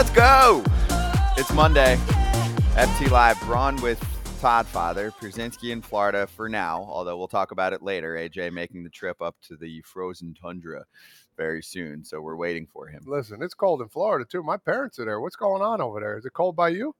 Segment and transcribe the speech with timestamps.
[0.00, 0.64] Let's go.
[1.36, 1.96] It's Monday.
[2.74, 3.38] FT Live.
[3.42, 4.02] Braun with
[4.40, 5.10] Todd Father.
[5.10, 8.14] Pierzynski in Florida for now, although we'll talk about it later.
[8.14, 10.86] AJ making the trip up to the frozen tundra
[11.36, 12.02] very soon.
[12.02, 13.02] So we're waiting for him.
[13.06, 14.42] Listen, it's cold in Florida too.
[14.42, 15.20] My parents are there.
[15.20, 16.16] What's going on over there?
[16.16, 16.94] Is it cold by you?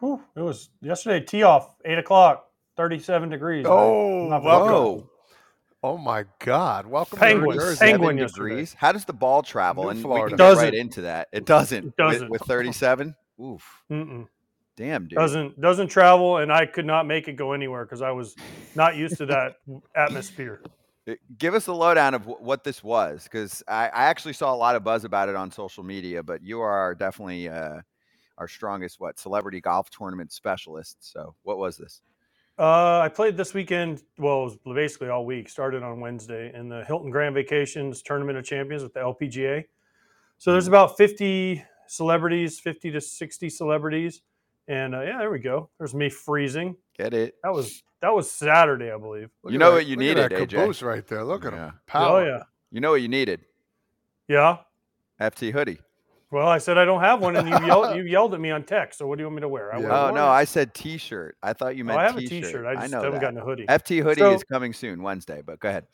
[0.00, 1.24] Whew, it was yesterday.
[1.24, 2.46] Tee off eight o'clock,
[2.76, 3.64] thirty-seven degrees.
[3.68, 4.72] Oh, Not welcome.
[4.72, 5.09] Whoa.
[5.82, 6.86] Oh my God!
[6.86, 7.54] Welcome Penguins.
[7.54, 7.78] to New Jersey.
[7.78, 8.48] Penguin Seven yesterday.
[8.50, 8.74] degrees.
[8.78, 9.84] How does the ball travel?
[9.84, 10.36] New and we Florida.
[10.36, 10.74] can get right Doesn't.
[10.74, 11.28] into that.
[11.32, 11.86] It doesn't.
[11.86, 12.30] It doesn't.
[12.30, 13.14] With, with 37?
[13.42, 13.82] Oof.
[13.90, 14.26] Mm-mm.
[14.76, 15.18] Damn, dude.
[15.18, 18.36] Doesn't doesn't travel, and I could not make it go anywhere because I was
[18.74, 19.56] not used to that
[19.96, 20.60] atmosphere.
[21.38, 24.56] Give us a lowdown of wh- what this was, because I, I actually saw a
[24.56, 26.22] lot of buzz about it on social media.
[26.22, 27.80] But you are definitely uh,
[28.36, 30.98] our strongest what celebrity golf tournament specialist.
[31.00, 32.02] So what was this?
[32.60, 34.02] Uh, I played this weekend.
[34.18, 35.48] Well, it was basically all week.
[35.48, 39.64] Started on Wednesday in the Hilton Grand Vacations Tournament of Champions with the LPGA.
[40.36, 44.20] So there's about 50 celebrities, 50 to 60 celebrities,
[44.68, 45.70] and uh, yeah, there we go.
[45.78, 46.76] There's me freezing.
[46.98, 47.36] Get it?
[47.42, 49.30] That was that was Saturday, I believe.
[49.42, 50.50] Look You know that- what you look at needed, that AJ.
[50.50, 51.24] caboose right there.
[51.24, 51.66] Look at Yeah.
[51.68, 51.80] him.
[51.86, 52.20] Power.
[52.20, 53.40] Oh yeah, You know what you needed?
[54.28, 54.58] yeah.
[55.18, 55.78] FT hoodie.
[56.32, 58.62] Well, I said I don't have one, and you yelled you yelled at me on
[58.62, 58.98] text.
[58.98, 59.74] So what do you want me to wear?
[59.74, 59.88] I Yeah.
[59.90, 60.14] Oh one.
[60.14, 61.36] no, I said T-shirt.
[61.42, 61.98] I thought you meant.
[61.98, 62.44] Oh, meant I have a T-shirt.
[62.44, 62.66] T-shirt.
[62.66, 63.20] I just know haven't that.
[63.20, 63.66] gotten a hoodie.
[63.66, 65.42] FT hoodie So- is coming soon, Wednesday.
[65.44, 65.86] But go ahead.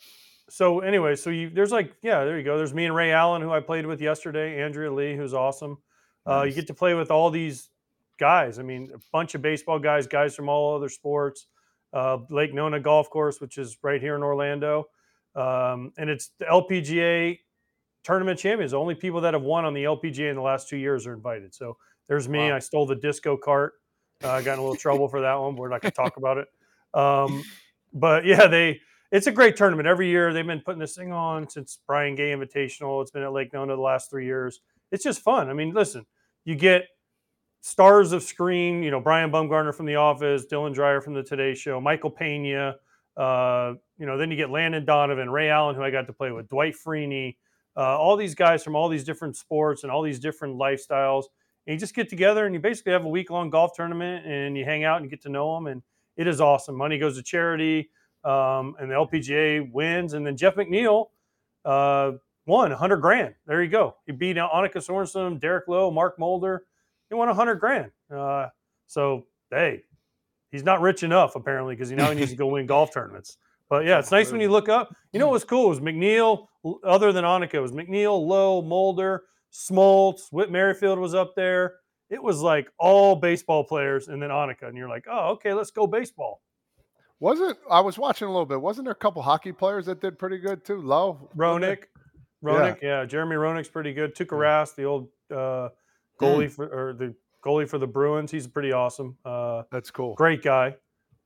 [0.51, 2.57] so anyway, so you there's like yeah, there you go.
[2.59, 5.79] There's me and Ray Allen who I played with yesterday, Andrea Lee, who's awesome.
[6.27, 7.71] Uh, you get to play with all these
[8.19, 8.59] guys.
[8.59, 11.47] I mean, a bunch of baseball guys, guys from all other sports.
[11.93, 14.87] Uh, Lake Nona Golf Course, which is right here in Orlando,
[15.35, 17.39] um, and it's the LPGA
[18.07, 18.71] tournament champions.
[18.71, 21.13] The only people that have won on the LPGA in the last two years are
[21.13, 21.53] invited.
[21.53, 21.77] So
[22.09, 22.51] there's me.
[22.51, 22.57] Wow.
[22.57, 23.75] I stole the disco cart.
[24.23, 25.55] Uh, I got in a little trouble for that one.
[25.55, 26.49] but We're not going to talk about it.
[26.95, 27.43] Um,
[27.93, 30.33] but yeah, they it's a great tournament every year.
[30.33, 33.03] They've been putting this thing on since Brian Gay Invitational.
[33.03, 34.61] It's been at Lake Nona the last three years.
[34.93, 35.51] It's just fun.
[35.51, 36.07] I mean, listen,
[36.45, 36.85] you get
[37.61, 38.83] stars of screen.
[38.83, 42.77] You know, Brian Baumgartner from The Office, Dylan Dreyer from the Today Show, Michael Pena.
[43.17, 46.31] Uh, you know, then you get Landon Donovan, Ray Allen, who I got to play
[46.31, 47.37] with, Dwight Freeney,
[47.77, 51.25] uh, all these guys from all these different sports and all these different lifestyles.
[51.67, 54.57] And you just get together and you basically have a week long golf tournament and
[54.57, 55.67] you hang out and you get to know them.
[55.67, 55.83] And
[56.17, 56.75] it is awesome.
[56.77, 57.91] Money goes to charity,
[58.25, 60.15] um, and the LPGA wins.
[60.15, 61.07] And then Jeff McNeil
[61.65, 62.13] uh,
[62.47, 63.35] won 100 grand.
[63.47, 63.97] There you go.
[64.07, 66.65] He beat Annika Sorenstam, Derek Lowe, Mark Mulder.
[67.09, 67.91] He won 100 grand.
[68.11, 68.49] Uh,
[68.87, 69.83] so, hey,
[70.51, 73.37] he's not rich enough apparently because he now he needs to go win golf tournaments.
[73.69, 74.95] But yeah, it's nice when you look up.
[75.13, 75.67] You know what was cool?
[75.67, 76.47] It was McNeil,
[76.85, 81.75] other than Annika, it was McNeil, Lowe, Mulder, Smoltz, Whit Merrifield was up there.
[82.09, 84.69] It was like all baseball players and then Annika.
[84.69, 86.43] And you're like, oh, okay, let's go baseball.
[87.19, 88.61] Wasn't I was watching a little bit?
[88.61, 90.81] Wasn't there a couple hockey players that did pretty good too?
[90.81, 91.31] Low.
[91.35, 91.65] wasn't?
[91.65, 91.85] Roenick,
[92.45, 93.05] Roenick, yeah.
[93.07, 94.15] Jeremy Roenick's pretty good.
[94.15, 95.71] Tuukka Rask, the old uh,
[96.21, 99.17] goalie for or the goalie for the Bruins, he's pretty awesome.
[99.25, 100.15] Uh, That's cool.
[100.15, 100.77] great guy.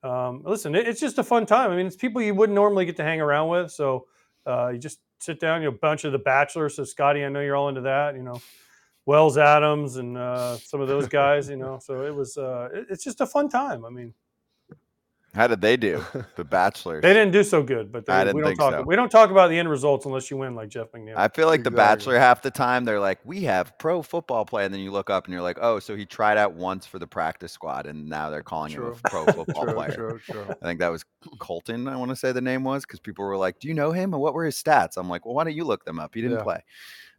[0.03, 1.71] Um, listen, it, it's just a fun time.
[1.71, 3.71] I mean, it's people you wouldn't normally get to hang around with.
[3.71, 4.07] So
[4.45, 5.61] uh, you just sit down.
[5.61, 6.75] You know, a bunch of the Bachelors.
[6.75, 8.15] So Scotty, I know you're all into that.
[8.15, 8.41] You know,
[9.05, 11.49] Wells Adams and uh, some of those guys.
[11.49, 12.37] You know, so it was.
[12.37, 13.85] Uh, it- it's just a fun time.
[13.85, 14.13] I mean,
[15.33, 16.03] How did they do?
[16.35, 17.01] The Bachelors.
[17.01, 18.73] they didn't do so good, but they, I didn't we don't think talk.
[18.73, 18.81] so.
[18.81, 21.15] We don't talk about the end results unless you win, like Jeff McNeil.
[21.15, 24.65] I feel like The Bachelor half the time they're like, we have pro football play,
[24.65, 26.99] and then you look up and you're like, oh, so he tried out once for
[26.99, 29.91] the practice squad, and now they're calling him a pro football True, player.
[29.91, 30.45] true, true.
[30.61, 31.05] I think that was
[31.39, 31.87] Colton.
[31.87, 34.13] I want to say the name was because people were like, "Do you know him?
[34.13, 36.13] And what were his stats?" I'm like, "Well, why don't you look them up?
[36.13, 36.43] He didn't Yeah.
[36.43, 36.63] play."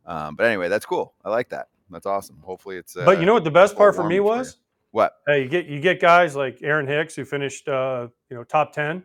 [0.04, 1.14] Um, but anyway, that's cool.
[1.24, 1.68] I like that.
[1.90, 2.38] That's awesome.
[2.44, 2.96] Hopefully, it's.
[2.96, 4.56] Uh, but you know what the best part for me warm for was?
[4.92, 5.12] What?
[5.26, 8.72] Hey, you get you get guys like Aaron Hicks who finished uh, you know top
[8.72, 9.02] ten.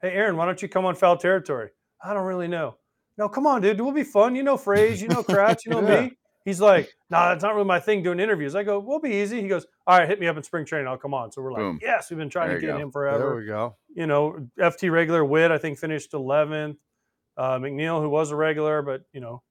[0.00, 1.70] Hey, Aaron, why don't you come on foul territory?
[2.02, 2.76] I don't really know.
[3.18, 3.78] No, come on, dude.
[3.78, 4.34] It will be fun.
[4.34, 6.02] You know Fraz, you know Kratz, you know Yeah.
[6.02, 6.12] me.
[6.46, 8.54] He's like, nah, that's not really my thing doing interviews.
[8.54, 9.42] I go, we'll be easy.
[9.42, 10.88] He goes, all right, hit me up in spring training.
[10.88, 11.30] I'll come on.
[11.30, 11.78] So we're like, Boom.
[11.82, 12.76] yes, we've been trying There to get go.
[12.76, 13.36] him There forever.
[13.36, 13.76] we go.
[13.94, 16.76] You know, FT regular Whit, I think finished 11th.
[17.36, 19.42] Uh, McNeil, who was a regular, but you know,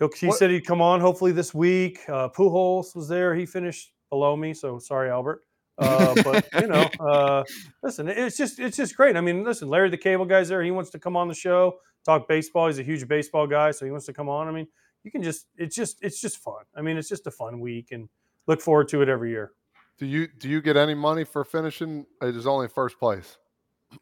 [0.00, 2.00] he'll, he What- said he'd come on hopefully this week.
[2.08, 3.32] Uh, Pujols was there.
[3.36, 5.42] He finished below me, so sorry, Albert.
[5.78, 7.42] Uh, but you know, uh,
[7.82, 9.16] listen, it's just it's just great.
[9.16, 10.62] I mean, listen, Larry the Cable guy's there.
[10.62, 12.66] He wants to come on the show, talk baseball.
[12.66, 14.48] He's a huge baseball guy, so he wants to come on.
[14.48, 14.68] I mean,
[15.02, 16.62] you can just it's just it's just fun.
[16.76, 18.06] I mean, it's just a fun week, and
[18.46, 19.52] look forward to it every year.
[19.98, 22.04] Do you do you get any money for finishing?
[22.20, 23.38] It is only first place.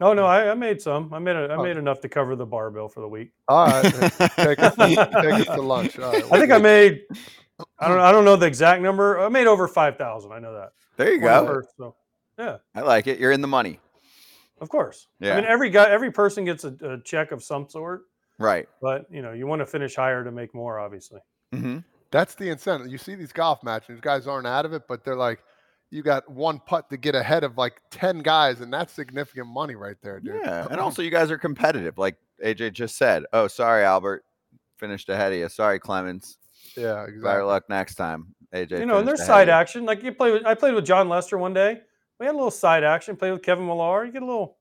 [0.00, 1.14] Oh no, I, I made some.
[1.14, 3.30] I made a, I made enough to cover the bar bill for the week.
[3.46, 3.82] All right,
[4.36, 5.98] take us, take us to lunch.
[5.98, 7.02] Right, I think I made.
[7.78, 7.98] I don't.
[8.00, 9.18] I don't know the exact number.
[9.20, 10.32] I made over five thousand.
[10.32, 10.70] I know that.
[10.96, 11.46] There you go.
[11.46, 11.94] first, so
[12.38, 13.18] yeah, I like it.
[13.18, 13.80] You're in the money.
[14.60, 15.08] of course.
[15.20, 15.28] Yeah.
[15.28, 15.40] I Yeah.
[15.40, 18.02] mean, every guy, every person gets a, a check of some sort,
[18.38, 18.68] Right.
[18.82, 21.20] but you know, you want to finish higher to make more, obviously.
[21.52, 21.78] hmm
[22.10, 22.88] That's the incentive.
[22.88, 25.42] You see these golf matches, these guys aren't out of it, but they're like,
[25.90, 29.74] you got one putt to get ahead of like 10 guys, and that's significant money
[29.74, 30.40] right there, dude.
[30.44, 33.24] Yeah, and also you guys are competitive, like AJ just said.
[33.32, 34.24] Oh, sorry, Albert,
[34.76, 35.48] finished ahead of you.
[35.48, 36.36] Sorry, Clemens.
[36.76, 38.78] Yeah, Better luck next time, AJ.
[38.80, 39.84] you know, and finished there's ahead side action.
[39.84, 41.80] Like you play with, I played with Jon Lester one day.
[42.18, 43.16] We had a little side action.
[43.16, 44.04] Played with Kevin Millar.
[44.04, 44.58] You get a little,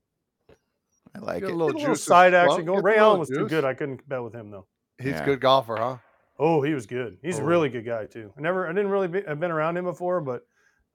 [1.16, 1.56] I like Get a it.
[1.56, 2.78] little get a little side action going.
[2.78, 3.66] get a Ray Allen was too good.
[3.66, 4.66] I couldn't bet with him though.
[4.98, 5.22] He's Yeah.
[5.24, 5.98] a good golfer, huh?
[6.38, 7.18] Oh, he was good.
[7.22, 7.46] He's a Oh.
[7.46, 8.32] really good guy too.
[8.38, 10.44] I never, I didn't really, be, I've been around him before, but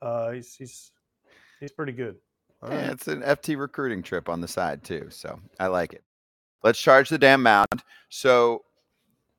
[0.03, 0.91] uh, he's he's
[1.61, 2.17] he's pretty good.
[2.63, 2.91] All Yeah, right.
[2.93, 6.03] it's an FT recruiting trip on the side too, so I like it.
[6.63, 7.83] Let's charge the damn mound.
[8.09, 8.65] So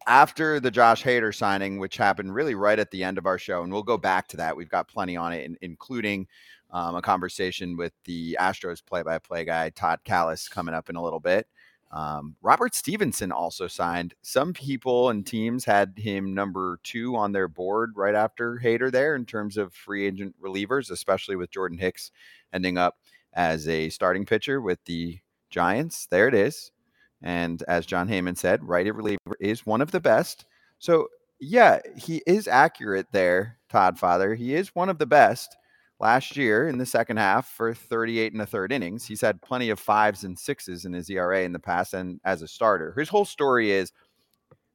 [0.08, 3.64] after the Josh Hader signing, which happened really right at the end of our show,
[3.64, 4.56] and we'll go back to that.
[4.56, 6.28] We've got plenty on it, including
[6.72, 11.20] um, a conversation with the Astros play-by-play guy Todd Kalas coming up in a little
[11.20, 11.48] bit.
[11.92, 14.16] Um, Robert Stephenson also signed.
[14.22, 19.16] Some people and teams had him number two on their board right after Hader there
[19.16, 22.12] in terms of free agent relievers, especially with Jordan Hicks
[22.52, 22.98] ending up
[23.34, 25.20] as a starting pitcher with the
[25.50, 26.08] Giants.
[26.08, 26.72] There it is.
[27.22, 30.46] And as Jon Heyman said, righty reliever is one of the best.
[30.80, 31.08] So,
[31.40, 34.36] yeah, he is accurate there, Toddfather.
[34.36, 35.56] He is one of the best.
[36.00, 39.70] Last year in the second half for 38 and a third innings, he's had plenty
[39.70, 42.94] of fives and sixes in his ERA in the past and as a starter.
[42.98, 43.94] His whole story is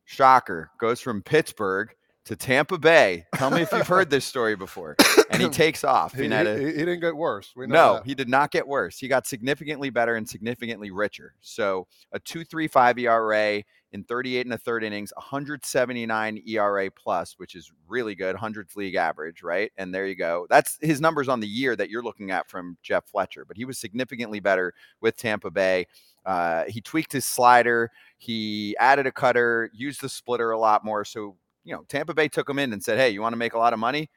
[0.07, 1.95] shocker, goes from Pittsburgh
[2.31, 3.27] to Tampa Bay.
[3.35, 4.95] Tell me if you've heard this story before.
[5.33, 6.15] And he takes off.
[6.15, 7.51] He, he, a- he- he didn't get worse.
[7.57, 8.07] We know no, that.
[8.07, 9.01] he did not get worse.
[9.01, 11.35] He got significantly better and significantly richer.
[11.41, 17.73] So a 2.35 ERA in 38 and a third innings, 179 ERA plus, which is
[17.89, 19.73] really good, hundreds league average, right?
[19.77, 20.47] And there you go.
[20.49, 23.45] That's his numbers on the year that you're looking at from Jeff Fletcher.
[23.45, 25.89] But he was significantly better with Tampa Bay.
[26.25, 27.91] Uh, he tweaked his slider.
[28.19, 31.05] He added a cutter, used the splitter a lot more.
[31.05, 33.55] So you know, Tampa Bay took him in and said, "Hey, you want to make
[33.55, 34.11] a lot of money?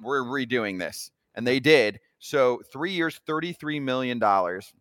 [0.00, 2.00] We're redoing this." and they did.
[2.18, 4.72] So three years, thirty-three million dollars,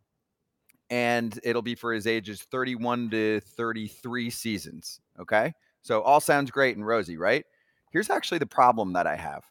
[0.90, 5.00] and it'll be for his ages thirty-one to thirty-three seasons.
[5.20, 7.46] Okay, so all sounds great and rosy, right?
[7.92, 9.44] Here's actually the problem that I have.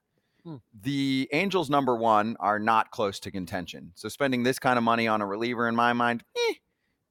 [0.45, 0.57] Hmm.
[0.83, 3.93] The Angels, number one, are not close to contention.
[3.95, 6.55] So spending this kind of money on a reliever, in my mind, eh.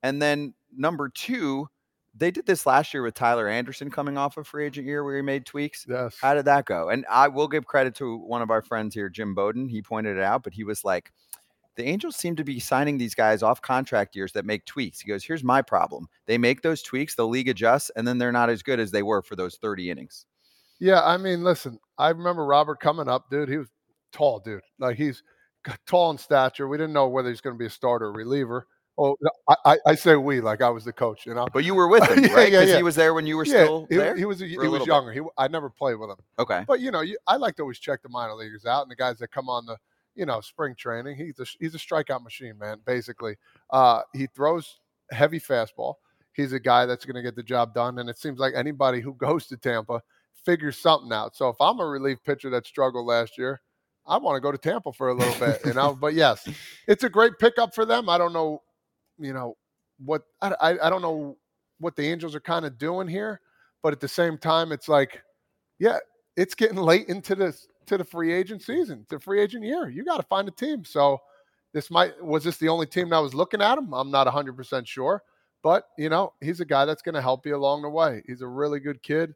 [0.01, 1.67] and then number two,
[2.19, 5.15] they did this last year with Tyler Anderson coming off a free agent year where
[5.15, 5.85] he made tweaks.
[5.87, 6.17] Yes.
[6.21, 6.89] How did that go?
[6.89, 9.69] And I will give credit to one of our friends here, Jim Bowden.
[9.69, 11.11] He pointed it out, but he was like,
[11.75, 14.99] the Angels seem to be signing these guys off contract years that make tweaks.
[14.99, 16.07] He goes, here's my problem.
[16.25, 19.01] They make those tweaks, the league adjusts, and then they're not as good as they
[19.01, 20.25] were for those 30 innings.
[20.79, 23.47] Yeah, I mean, listen, I remember Robert coming up, dude.
[23.47, 23.69] He was
[24.11, 24.61] tall, dude.
[24.77, 25.23] Like he's
[25.85, 26.67] tall in stature.
[26.67, 28.67] We didn't know whether he's going to be a starter or reliever.
[29.01, 29.29] Oh, no,
[29.65, 31.47] I, I, say we, like I was the coach, you know.
[31.53, 32.51] But you were with him, Yeah, right?
[32.51, 32.77] yeah, Because yeah.
[32.77, 34.15] he was there when you were yeah, still he, there.
[34.15, 34.87] he was he was bit?
[34.87, 35.13] younger.
[35.13, 36.65] He, I never played with him, okay.
[36.67, 38.95] but you know, you, I like to always check the minor leaguers out and the
[38.97, 39.77] guys that come on the
[40.15, 41.15] you know spring training.
[41.15, 42.79] He's a he's a strikeout machine, man.
[42.85, 43.37] Basically,
[43.69, 44.79] uh, he throws
[45.11, 45.95] heavy fastball.
[46.33, 48.99] He's a guy that's going to get the job done, and it seems like anybody
[49.01, 50.01] who goes to Tampa
[50.45, 51.35] figures something out.
[51.35, 53.61] So if I'm a relief pitcher that struggled last year,
[54.07, 55.95] I want to go to Tampa for a little bit, you know.
[55.95, 56.47] But yes,
[56.87, 58.09] it's a great pickup for them.
[58.09, 58.61] I don't know,
[59.19, 59.55] you know,
[60.03, 61.37] what I I, don't know
[61.79, 63.41] what the Angels are kind of doing here,
[63.83, 65.21] but at the same time, it's like,
[65.79, 65.97] yeah,
[66.37, 67.57] it's getting late into the
[67.87, 69.89] to the free agent season, the free agent year.
[69.89, 70.85] You got to find a team.
[70.85, 71.19] So
[71.73, 73.93] this might was this the only team that was looking at him?
[73.93, 75.23] I'm not 100 percent sure,
[75.63, 78.23] but you know, he's a guy that's going to help you along the way.
[78.25, 79.33] He's a really good kid.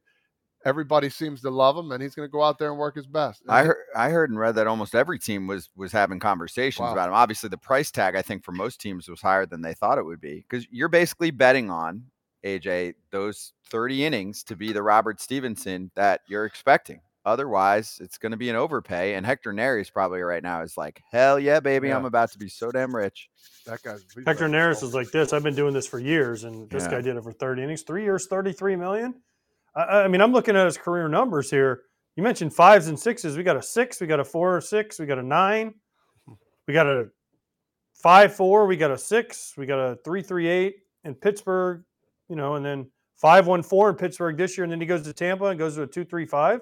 [0.65, 3.05] Everybody seems to love him, and he's going to go out there and work his
[3.07, 3.41] best.
[3.41, 6.81] And I heard, I heard and read that almost every team was was having conversations
[6.85, 6.93] Wow.
[6.93, 7.15] about him.
[7.15, 10.05] Obviously, the price tag I think for most teams was higher than they thought it
[10.05, 12.05] would be because you're basically betting on
[12.45, 17.01] AJ those 30 innings to be the Robert Stephenson that you're expecting.
[17.25, 19.13] Otherwise, it's going to be an overpay.
[19.15, 21.95] And Hector Neris probably right now is like, hell yeah, baby, Yeah.
[21.95, 23.29] I'm about to be so damn rich.
[23.65, 25.31] that guy's Hector ready Neris is like this.
[25.31, 26.91] I've been doing this for years, and this Yeah.
[26.91, 29.15] guy did it for 30 innings, three years, 33 million.
[29.75, 31.83] I, I mean, I'm looking at his career numbers here.
[32.15, 33.37] You mentioned fives and sixes.
[33.37, 35.73] We got a six, we got a four or six, we got a nine,
[36.67, 37.07] we got a
[37.93, 41.83] five four, we got a six, we got a three three eight in Pittsburgh,
[42.29, 45.03] you know, and then five one four in Pittsburgh this year, and then he goes
[45.03, 46.61] to Tampa and goes to a two three five.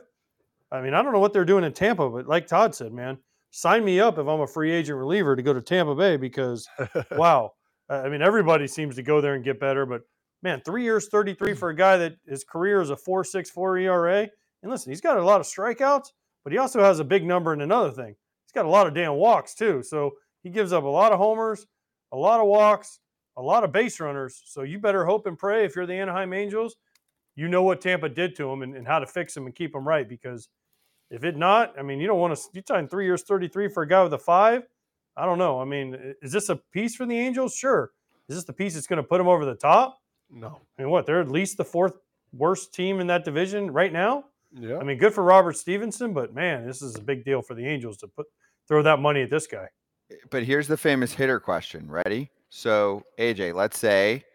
[0.72, 3.18] I mean, I don't know what they're doing in Tampa, but like Todd said, man,
[3.50, 6.68] sign me up if I'm a free agent reliever to go to Tampa Bay because
[7.12, 7.54] wow.
[7.90, 10.04] I mean, everybody seems to go there and get better, but
[10.44, 14.30] man, three years, 33 for a guy that his career is a 4.64 ERA.
[14.64, 16.08] And listen, he's got a lot of strikeouts,
[16.44, 18.16] but he also has a big number in another thing.
[18.46, 19.84] He's got a lot of damn walks too.
[19.84, 20.12] So
[20.44, 21.66] he gives up a lot of homers,
[22.12, 23.00] a lot of walks,
[23.38, 24.42] a lot of base runners.
[24.46, 26.76] So you better hope and pray if you're the Anaheim Angels
[27.36, 29.74] you know what Tampa did to him and, and how to fix him and keep
[29.74, 30.08] him right.
[30.08, 30.50] Because
[31.10, 33.84] if it not, I mean, you don't want to you sign three years, 33 for
[33.84, 34.64] a guy with a five.
[35.18, 35.60] I don't know.
[35.60, 37.56] I mean, is this a piece for the Angels?
[37.56, 37.92] Sure.
[38.30, 40.01] Is this the piece that's going to put them over the top?
[40.32, 40.60] No.
[40.78, 41.06] I mean, what?
[41.06, 41.98] They're at least the fourth
[42.34, 44.26] worst team in that division right now.
[44.54, 44.78] Yeah.
[44.78, 47.66] I mean, good for Robert Stephenson, but man, this is a big deal for the
[47.66, 48.28] Angels to put
[48.68, 49.68] throw that money at this guy.
[50.30, 51.90] But here's the famous hitter question.
[51.90, 52.30] Ready?
[52.50, 54.26] So, AJ, let's say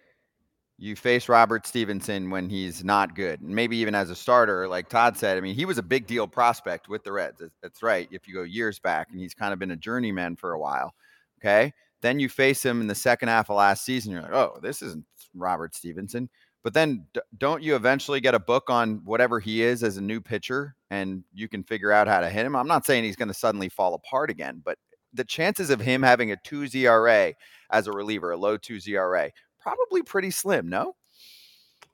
[0.79, 4.89] you face Robert Stephenson when he's not good, and maybe even as a starter, like
[4.89, 5.37] Todd said.
[5.37, 7.43] I mean, he was a big deal prospect with the Reds.
[7.63, 8.09] That's right.
[8.11, 10.95] If you go years back, and he's kind of been a journeyman for a while.
[11.41, 11.73] Okay.
[12.03, 14.13] Then you face him in the second half of last season.
[14.13, 15.05] You're like, oh, this isn't
[15.39, 16.29] Robert Stephenson.
[16.67, 20.03] But then d- don't you eventually get a book on whatever he is as a
[20.03, 22.57] new pitcher and you can figure out how to hit him?
[22.57, 24.77] I'm not saying he's going to suddenly fall apart again, but
[25.13, 27.35] the chances of him having a 2 ZRA
[27.71, 30.97] as a reliever, a low 2 ZRA, probably pretty slim, no?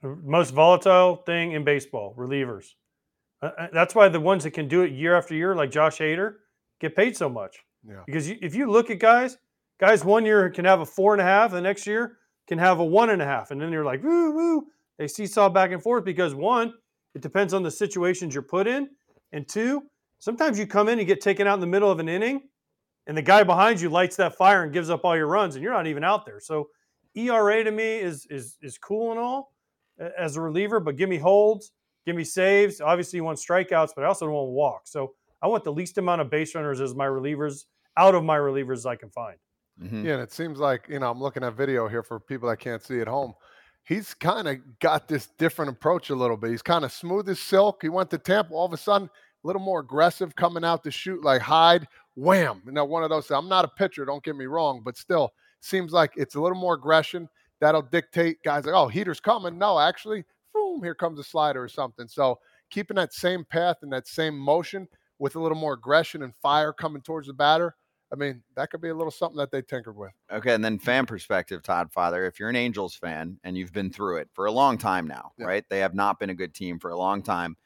[0.03, 2.73] Most volatile thing in baseball, relievers.
[3.43, 5.99] Uh, uh, that's why the ones that can do it year after year, like Josh
[5.99, 6.37] Hader,
[6.81, 7.59] get paid so much.
[7.87, 8.03] Yeah.
[8.07, 9.37] Because you, if you look at guys,
[9.79, 12.81] guys one year can have a four and a half, the next year can have
[12.81, 14.67] a one and a half, and then you're like, woo woo.
[14.99, 16.75] They seesaw back and forth because one,
[17.15, 18.89] it depends on the situations you're put in,
[19.33, 19.83] and two,
[20.19, 22.49] sometimes you come in and get taken out in the middle of an inning,
[23.07, 25.63] and the guy behind you lights that fire and gives up all your runs, and
[25.63, 26.41] you're not even out there.
[26.41, 26.69] So
[27.15, 29.53] ERA to me is is is cool and all
[30.19, 31.73] as a reliever, but give me holds,
[32.07, 32.81] give me saves.
[32.81, 34.91] Obviously, you want strikeouts, but I also don't want walks.
[34.91, 37.65] So I want the least amount of base runners as my relievers
[37.97, 39.37] out of my relievers I can find.
[39.81, 40.07] Mm-hmm.
[40.07, 42.59] Yeah, and it seems like you know I'm looking at video here for people that
[42.59, 43.35] can't see at home.
[43.85, 46.51] He's kind of got this different approach a little bit.
[46.51, 47.83] He's kind of smooth as silk.
[47.83, 49.09] He went to Tampa, all of a sudden
[49.43, 51.87] a little more aggressive, coming out to shoot like Hyde.
[52.15, 52.63] Wham!
[52.67, 53.31] You know, one of those.
[53.31, 56.59] I'm not a pitcher, don't get me wrong, but still seems like it's a little
[56.59, 57.29] more aggression
[57.61, 59.57] that'll dictate guys like, oh, heater's coming.
[59.57, 62.09] No, actually, boom, here comes a slider or something.
[62.09, 62.39] So
[62.71, 64.89] keeping that same path and that same motion
[65.19, 67.77] with a little more aggression and fire coming towards the batter
[68.13, 70.13] I mean, that could be a little something that they tinkered with.
[70.31, 74.19] Okay, and then fan perspective, Toddfather, if you're an Angels fan and you've been through
[74.19, 75.47] it for a long time now, yeah.
[75.47, 75.65] right?
[75.71, 77.57] They have not been a good team for a long time.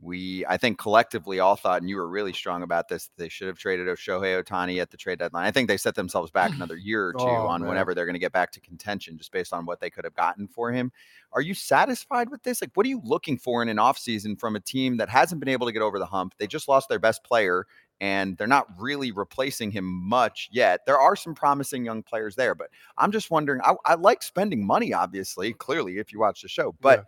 [0.00, 3.48] We, I think, collectively all thought, and you were really strong about this, they should
[3.48, 5.44] have traded Shohei Ohtani at the trade deadline.
[5.44, 7.68] I think they set themselves back another year or two oh, on man.
[7.68, 10.14] whenever they're going to get back to contention, just based on what they could have
[10.14, 10.92] gotten for him.
[11.32, 12.62] Are you satisfied with this?
[12.62, 15.48] Like, what are you looking for in an offseason from a team that hasn't been
[15.48, 16.34] able to get over the hump?
[16.38, 17.66] They just lost their best player
[18.00, 20.86] and they're not really replacing him much yet.
[20.86, 23.60] There are some promising young players there, but I'm just wondering.
[23.64, 27.00] I, I like spending money, obviously, clearly, if you watch the show, but.
[27.00, 27.04] Yeah.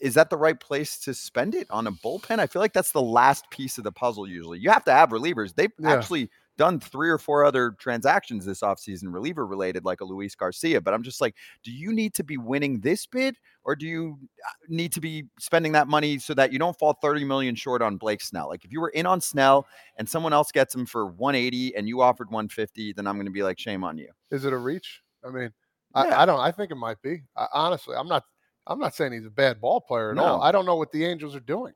[0.00, 2.40] Is that the right place to spend it on a bullpen?
[2.40, 4.26] I feel like that's the last piece of the puzzle.
[4.26, 5.54] Usually, you have to have relievers.
[5.54, 5.92] They've yeah.
[5.92, 6.28] actually
[6.58, 10.80] done three or four other transactions this offseason, reliever related, like a Luis Garcia.
[10.80, 14.18] But I'm just like, do you need to be winning this bid or do you
[14.46, 17.80] uh, need to be spending that money so that you don't fall 30 million short
[17.80, 18.48] on Blake Snell?
[18.48, 19.66] Like if you were in on Snell
[19.96, 23.32] and someone else gets him for 180 and you offered 150, then I'm going to
[23.32, 24.08] be like, shame on you.
[24.30, 25.00] Is it a reach?
[25.24, 25.52] I mean,
[25.96, 26.02] yeah.
[26.02, 27.22] I, I, don't, I think it might be.
[27.36, 28.24] I, honestly, I'm not,
[28.66, 30.24] I'm not saying he's a bad ball player at no.
[30.24, 30.42] all.
[30.42, 31.72] I don't know what the Angels are doing.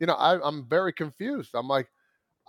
[0.00, 1.50] You know, I, I'm very confused.
[1.54, 1.88] I'm like,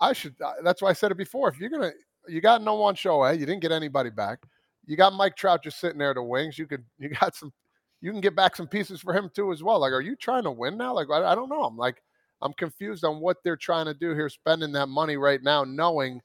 [0.00, 0.34] I should.
[0.40, 1.48] Uh, that's why I said it before.
[1.48, 1.92] If you're gonna,
[2.28, 3.32] you got no one show, eh?
[3.32, 4.40] You didn't get anybody back.
[4.86, 6.58] You got Mike Trout just sitting there to wings.
[6.58, 7.52] You could, you got some,
[8.00, 9.80] you can get back some pieces for him too as well.
[9.80, 10.94] Like, are you trying to win now?
[10.94, 11.64] Like, I, I don't know.
[11.64, 12.02] I'm like,
[12.42, 16.20] I'm confused on what they're trying to do here, spending that money right now, knowing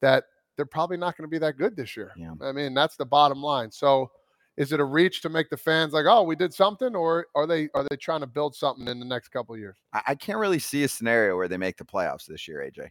[0.00, 0.24] that
[0.56, 2.12] they're probably not going to be that good this year.
[2.16, 2.34] Yeah.
[2.42, 3.70] I mean, that's the bottom line.
[3.70, 4.10] So,
[4.58, 7.46] is it a reach to make the fans like, oh, we did something, or are
[7.46, 9.76] they are they trying to build something in the next couple of years?
[10.06, 12.90] I can't really see a scenario where they make the playoffs this year, AJ.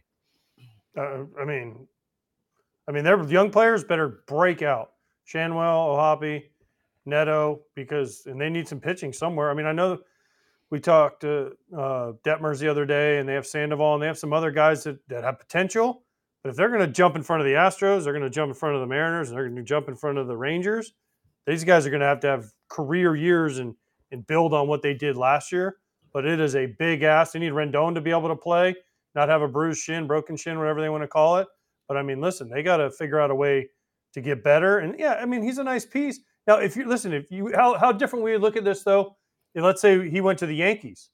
[0.96, 1.86] Uh, I mean,
[2.88, 4.92] I mean, their young players better break out.
[5.26, 6.44] Schanuel, O'Hoppe,
[7.06, 9.50] Neto, because and they need some pitching somewhere.
[9.50, 9.98] I mean, I know
[10.70, 14.18] we talked to uh, Detmers the other day, and they have Sandoval, and they have
[14.18, 16.02] some other guys that, that have potential.
[16.42, 18.50] But if they're going to jump in front of the Astros, they're going to jump
[18.50, 20.92] in front of the Mariners, and they're going to jump in front of the Rangers.
[21.46, 23.74] These guys are going to have to have career years and
[24.12, 25.76] and build on what they did last year.
[26.12, 27.32] But it is a big ask.
[27.32, 28.76] They need Rendon to be able to play
[29.14, 31.48] not have a bruised shin, broken shin, whatever they want to call it.
[31.88, 33.68] But I mean, listen, they got to figure out a way
[34.14, 34.78] to get better.
[34.78, 36.20] And yeah, I mean, he's a nice piece.
[36.46, 39.16] Now, if you listen, if you how how different we look at this though,
[39.54, 41.10] let's say he went to the Yankees,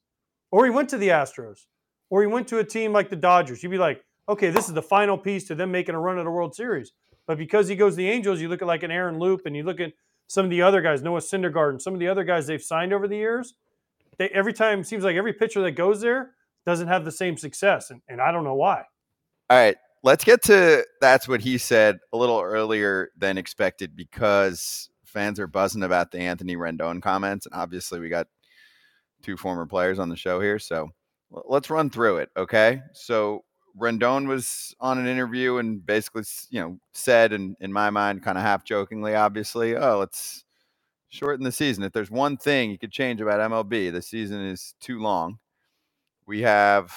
[0.51, 1.67] or he went to the Astros,
[2.11, 4.75] or he went to a team like the Dodgers, you'd be like, okay, this is
[4.75, 6.93] the final piece to them making a run at a World Series.
[7.27, 9.55] But because he goes to the Angels, you look at like an Aaron Loup, and
[9.55, 9.93] you look at
[10.29, 12.93] some of the other guys, Noah Syndergaard, and some of the other guys they've signed
[12.93, 13.55] over the years.
[14.19, 16.33] They every time seems like every pitcher that goes there,
[16.69, 18.85] doesn't have the same success, and, and I don't know why.
[19.49, 24.91] All right, let's get to that's what he said a little earlier than expected because
[25.03, 28.27] fans are buzzing about the Anthony Rendon comments, and obviously we got
[29.23, 30.91] two former players on the show here, so
[31.31, 32.29] let's run through it.
[32.37, 33.45] Okay, so
[33.79, 38.37] Rendon was on an interview and basically, you know, said, and in my mind, kind
[38.37, 40.45] of half jokingly, obviously, oh, let's
[41.09, 41.83] shorten the season.
[41.83, 45.39] If there's one thing you could change about MLB, the season is too long.
[46.29, 46.93] We have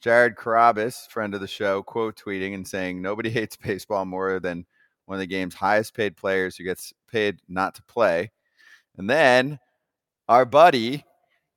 [0.00, 4.64] Jared Carrabis, friend of the show, quote tweeting and saying, Nobody hates baseball more than
[5.04, 8.30] one of the game's highest paid players who gets paid not to play.
[8.96, 9.58] And then
[10.26, 11.04] our buddy,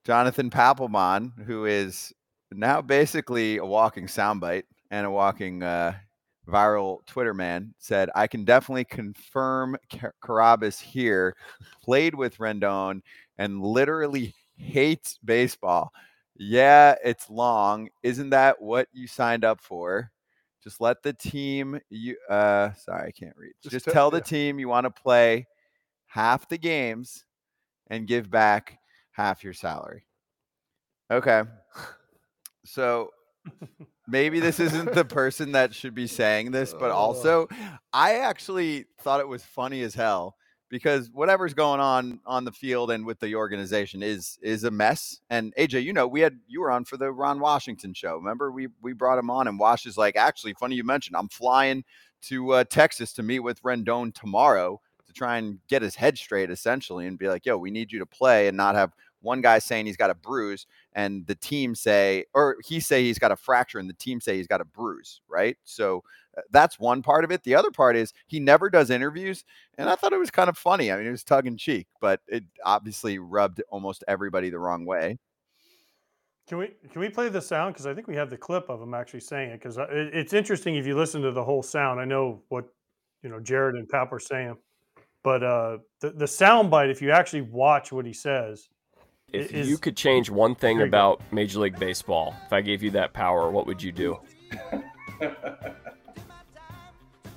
[0.03, 2.12] Jonathan Papelbon, who is
[2.51, 5.93] now basically a walking soundbite and a walking uh,
[6.50, 11.38] viral Twitter man, said, I can definitely confirm Car- Carrabis here
[11.81, 13.00] played with Rendon
[13.38, 15.93] and literally hates baseball.
[16.38, 17.89] Yeah, it's long.
[18.04, 20.12] Isn't that what you signed up for?
[20.63, 23.54] Just let the team you uh sorry, I can't read.
[23.62, 25.48] Just Just, te- tell the team you want to play
[26.08, 27.24] half the games
[27.88, 28.80] and give back
[29.12, 30.06] half your salary.
[31.12, 31.44] Okay.
[32.65, 33.12] So
[34.08, 36.96] maybe this isn't the person that should be saying this, but Oh.
[36.96, 37.48] also
[37.94, 40.36] I actually thought it was funny as hell
[40.75, 45.22] because whatever's going on on the field and with the organization is is a mess.
[45.29, 48.17] And AJ, you know, we had you were on for the Ron Washington show.
[48.17, 51.29] Remember we we brought him on and Wash is like, actually, funny you mentioned, I'm
[51.29, 51.86] flying
[52.24, 56.50] to uh, Texas to meet with Rendon tomorrow to try and get his head straight
[56.50, 58.91] essentially and be like, yo, we need you to play and not have
[59.25, 63.20] one guy saying he's got a bruise and the team say or he say he's
[63.20, 65.58] got a fracture and the team say he's got a bruise right?
[65.65, 66.03] So
[66.38, 67.44] uh, that's one part of it.
[67.44, 69.44] The other part is he never does interviews
[69.77, 70.91] and i thought it was kind of funny.
[70.91, 74.86] I mean it was tongue in cheek but it obviously rubbed almost everybody the wrong
[74.86, 75.17] way.
[76.48, 77.74] Can we can we play the sound?
[77.74, 80.75] Because I think we have the clip of him actually saying it because it's interesting
[80.75, 82.00] if you listen to the whole sound.
[82.00, 82.65] I know what
[83.24, 84.55] you know Jared and Pap are saying,
[85.24, 88.70] but uh, the the sound bite if you actually watch what he says,
[89.36, 90.98] If Is- you could change one thing There you go.
[90.98, 94.20] about Major League Baseball, if I gave you that power, what would you do?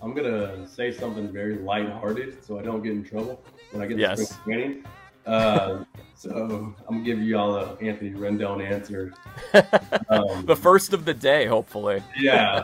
[0.01, 3.95] I'm gonna say something very lighthearted so I don't get in trouble when I get
[3.97, 4.31] to Yes.
[4.31, 4.85] spring training.
[5.27, 9.13] Uh, so I'm gonna give you all a Anthony Rendon answer.
[10.11, 12.03] Um, the first of the day, hopefully.
[12.19, 12.63] yeah,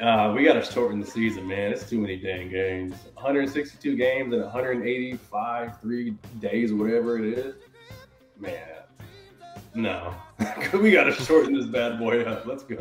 [0.00, 1.72] uh, we gotta shorten the season, man.
[1.72, 2.94] It's too many dang games.
[3.14, 7.54] 162 games in 185 three days, whatever it is.
[8.40, 8.58] Man,
[9.74, 10.14] no,
[10.74, 12.46] we gotta shorten this bad boy up.
[12.46, 12.78] Let's go.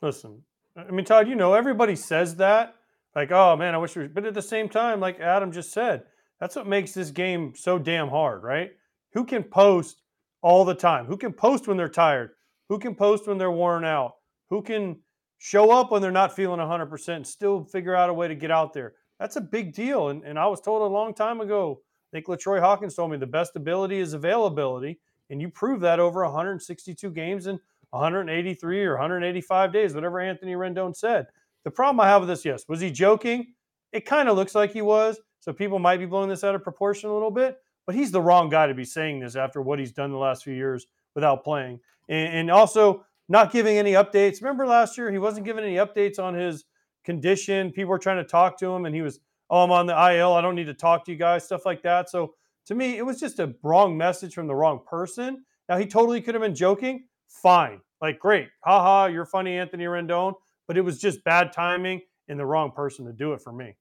[0.00, 0.42] listen.
[0.76, 2.76] I mean, Todd, you know everybody says that,
[3.16, 3.96] like, oh man, I wish.
[3.96, 6.04] We, but at the same time, like Adam just said,
[6.38, 8.70] that's what makes this game so damn hard, right?
[9.14, 10.02] Who can post
[10.42, 11.06] all the time?
[11.06, 12.30] Who can post when they're tired?
[12.68, 14.14] Who can post when they're worn out?
[14.48, 15.00] Who can
[15.38, 18.52] show up when they're not feeling 100% and still figure out a way to get
[18.52, 18.94] out there?
[19.18, 20.08] That's a big deal.
[20.08, 23.16] And, and I was told a long time ago, I think LaTroy Hawkins told me
[23.16, 24.98] the best ability is availability.
[25.30, 30.94] And you prove that over 162 games and 183 or 185 days, whatever Anthony Rendon
[30.94, 31.26] said.
[31.64, 33.54] The problem I have with this, yes, was he joking?
[33.92, 35.20] It kind of looks like he was.
[35.40, 38.20] So people might be blowing this out of proportion a little bit, but he's the
[38.20, 41.44] wrong guy to be saying this after what he's done the last few years without
[41.44, 41.80] playing.
[42.08, 44.42] And, and also not giving any updates.
[44.42, 46.64] Remember last year, he wasn't giving any updates on his
[47.04, 47.70] condition.
[47.70, 49.20] People were trying to talk to him, and he was,
[49.50, 50.32] oh, I'm on the IL.
[50.32, 52.08] I don't need to talk to you guys, stuff like that.
[52.08, 52.34] So
[52.66, 55.44] to me, it was just a wrong message from the wrong person.
[55.68, 57.04] Now, he totally could have been joking.
[57.28, 57.80] Fine.
[58.00, 58.48] Like, great.
[58.64, 60.34] Haha, you're funny, Anthony Rendon.
[60.66, 63.76] But it was just bad timing and the wrong person to do it for me.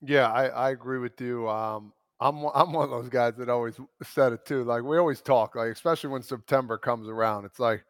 [0.00, 1.48] Yeah, I, I agree with you.
[1.48, 1.92] Um,
[2.22, 4.64] I'm I'm one of those guys that always said it too.
[4.64, 7.84] Like we always talk, like especially when September comes around, it's like,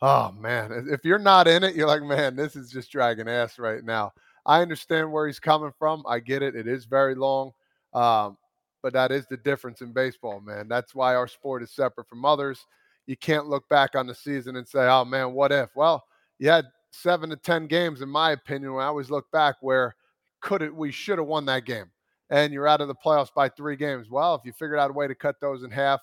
[0.00, 3.58] oh man, if you're not in it, you're like, man, this is just dragging ass
[3.58, 4.12] right now.
[4.46, 6.04] I understand where he's coming from.
[6.08, 6.56] I get it.
[6.56, 7.52] It is very long,
[7.92, 8.38] um,
[8.82, 10.68] but that is the difference in baseball, man.
[10.68, 12.64] That's why our sport is separate from others.
[13.06, 15.70] You can't look back on the season and say, oh man, what if?
[15.76, 16.04] Well,
[16.38, 18.72] you had seven to ten games, in my opinion.
[18.72, 19.94] When I always look back, where
[20.40, 21.90] could it we should have won that game
[22.30, 24.92] and you're out of the playoffs by three games well if you figured out a
[24.92, 26.00] way to cut those in half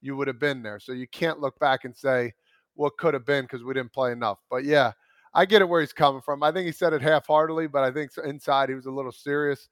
[0.00, 2.32] you would have been there so you can't look back and say
[2.74, 4.92] what could have been because we didn't play enough but yeah
[5.34, 7.90] i get it where he's coming from i think he said it half-heartedly but i
[7.90, 9.68] think inside he was a little serious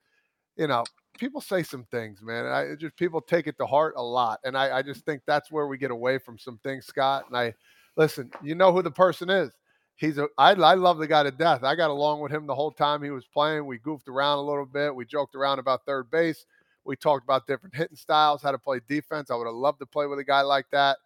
[0.57, 0.83] you know
[1.17, 4.57] people say some things man i just people take it to heart a lot and
[4.57, 7.53] I, I just think that's where we get away from some things scott and i
[7.95, 9.51] listen you know who the person is
[9.95, 11.63] he's a I, I love the guy to death.
[11.63, 13.65] I got along with him the whole time he was playing.
[13.65, 14.93] We goofed around a little bit.
[14.93, 16.45] We joked around about third base.
[16.85, 19.31] We talked about different hitting styles, how to play defense.
[19.31, 20.97] I would have loved to play with a guy like that,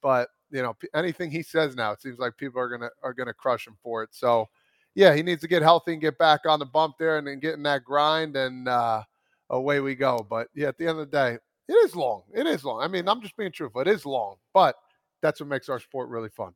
[0.00, 3.34] but you know, anything he says now, it seems like people are gonna are gonna
[3.34, 4.10] crush him for it.
[4.12, 4.48] So,
[4.94, 7.40] yeah, he needs to get healthy and get back on the bump there and then
[7.40, 9.02] get in that grind, and uh,
[9.50, 10.24] away we go.
[10.30, 11.38] But yeah, at the end of the day,
[11.68, 12.22] It is long.
[12.32, 12.80] It is long.
[12.80, 13.80] I mean, I'm just being truthful.
[13.80, 14.76] It is long, but
[15.22, 16.52] that's what makes our sport really fun.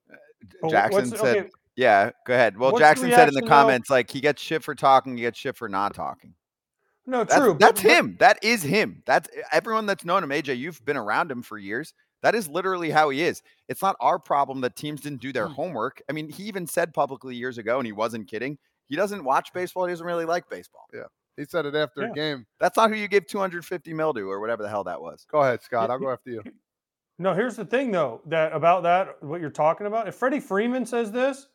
[0.71, 2.57] Jackson what's- said, okay, yeah, go ahead.
[2.59, 3.49] Well, What's Jackson said in the reaction, though?
[3.49, 6.35] comments, like, he gets shit for talking, he gets shit for not talking.
[7.07, 7.55] no, That's, true.
[7.55, 8.17] but- that's but- him.
[8.21, 9.03] That is him.
[9.07, 10.31] That's everyone that's known him.
[10.31, 11.95] AJ, you've been around him for years.
[12.23, 13.43] That is literally how he is.
[13.69, 15.55] It's not our problem that teams didn't do their Hmm.
[15.55, 16.03] homework.
[16.09, 18.59] I mean, he even said publicly years ago, and he wasn't kidding.
[18.89, 19.87] He doesn't watch baseball.
[19.87, 20.87] He doesn't really like baseball.
[20.93, 21.05] Yeah.
[21.37, 22.11] He said it after Yeah.
[22.11, 22.47] a game.
[22.59, 25.25] That's not who you give 250 mil to, or whatever the hell that was.
[25.31, 25.91] Go ahead, Scott.
[25.91, 26.43] I'll go after you.
[27.21, 30.07] No, here's the thing though that about that what you're talking about.
[30.07, 31.49] If Freddie Freeman says this,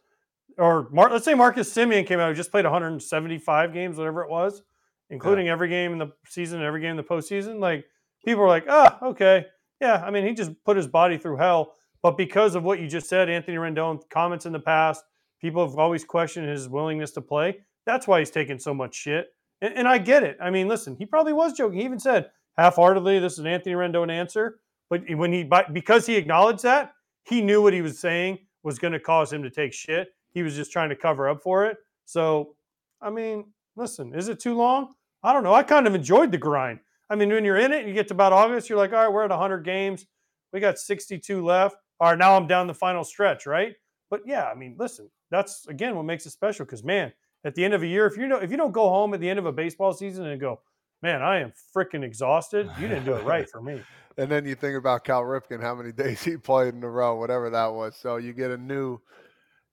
[0.57, 4.29] or Mar- let's say Marcus Semien came out, who just played 175 games, whatever it
[4.29, 4.61] was,
[5.09, 7.59] including every game in the season and every game in the postseason.
[7.61, 7.85] Like
[8.25, 9.45] people are like, ah, okay,
[9.81, 10.03] yeah.
[10.05, 11.73] I mean, he just put his body through hell.
[12.01, 15.03] But because of what you just said, Anthony Rendon comments in the past,
[15.41, 17.59] people have always questioned his willingness to play.
[17.85, 19.27] That's why he's taking so much shit.
[19.61, 20.37] And, and I get it.
[20.41, 21.79] I mean, listen, he probably was joking.
[21.79, 24.59] He even said half-heartedly, "This is an Anthony Rendon answer."
[24.89, 28.93] But when he because he acknowledged that, he knew what he was saying was going
[28.93, 30.09] to cause him to take shit.
[30.31, 31.77] He was just trying to cover up for it.
[32.05, 32.55] So,
[33.01, 34.93] I mean, listen, is it too long?
[35.23, 35.53] I don't know.
[35.53, 36.79] I kind of enjoyed the grind.
[37.09, 39.11] I mean, when you're in it you get to about August, you're like, all right,
[39.11, 40.05] we're at 100 games.
[40.51, 41.75] We got 62 left.
[41.99, 43.75] All right, now I'm down the final stretch, right?
[44.09, 47.11] But yeah, I mean, listen, that's again what makes it special because man,
[47.43, 49.19] at the end of a year, if you know if you don't go home at
[49.19, 50.61] the end of a baseball season and go,
[51.01, 53.81] man, I am freaking exhausted, you didn't do it right for me.
[54.15, 57.15] And then you think about Cal Ripken, how many days he played in a row,
[57.15, 57.95] whatever that was.
[57.95, 58.99] So you get a new,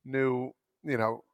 [0.06, 1.24] new, you know,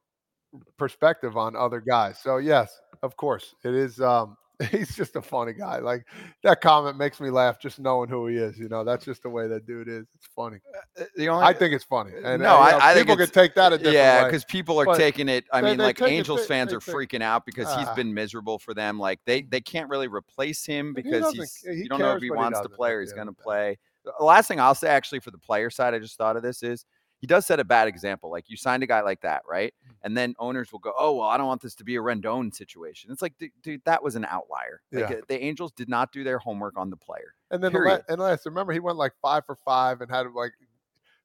[0.77, 2.19] perspective on other guys.
[2.19, 4.01] So yes, of course, it is.
[4.01, 4.35] Um,
[4.71, 5.77] he's just a funny guy.
[5.77, 6.05] Like
[6.41, 8.57] that comment makes me laugh just knowing who he is.
[8.57, 10.05] You know, that's just the way that dude is.
[10.15, 10.57] It's funny.
[10.97, 12.11] Uh, uh, the only, I think it's funny.
[12.15, 14.25] Uh, and no, uh, I- know, I think people could take that a different yeah,
[14.25, 15.45] because people are But taking it.
[15.53, 17.87] I they- mean, they like take it- Angels fans they are freaking out because he's
[17.87, 17.93] ah.
[17.95, 18.99] been miserable for them.
[18.99, 22.15] Like they they can't really replace him But he because he's he you don't know
[22.15, 23.43] if he but he wants to play or he's end going to of the day.
[23.43, 23.77] play.
[24.17, 26.63] The last thing I'll say, actually, for the player side, I just thought of this
[26.63, 26.85] is
[27.19, 28.29] he does set a bad example.
[28.31, 29.73] Like you signed a guy like that, right?
[29.87, 29.93] Mm.
[30.03, 32.53] And then owners will go, "Oh, well, I don't want this to be a Rendon
[32.53, 34.81] situation." It's like, dude, dude that was an outlier.
[34.91, 35.15] Like, Yeah.
[35.17, 37.33] uh, the Angels did not do their homework on the player.
[37.51, 38.03] And then the Period.
[38.07, 40.51] and last, remember he went like five for five and had like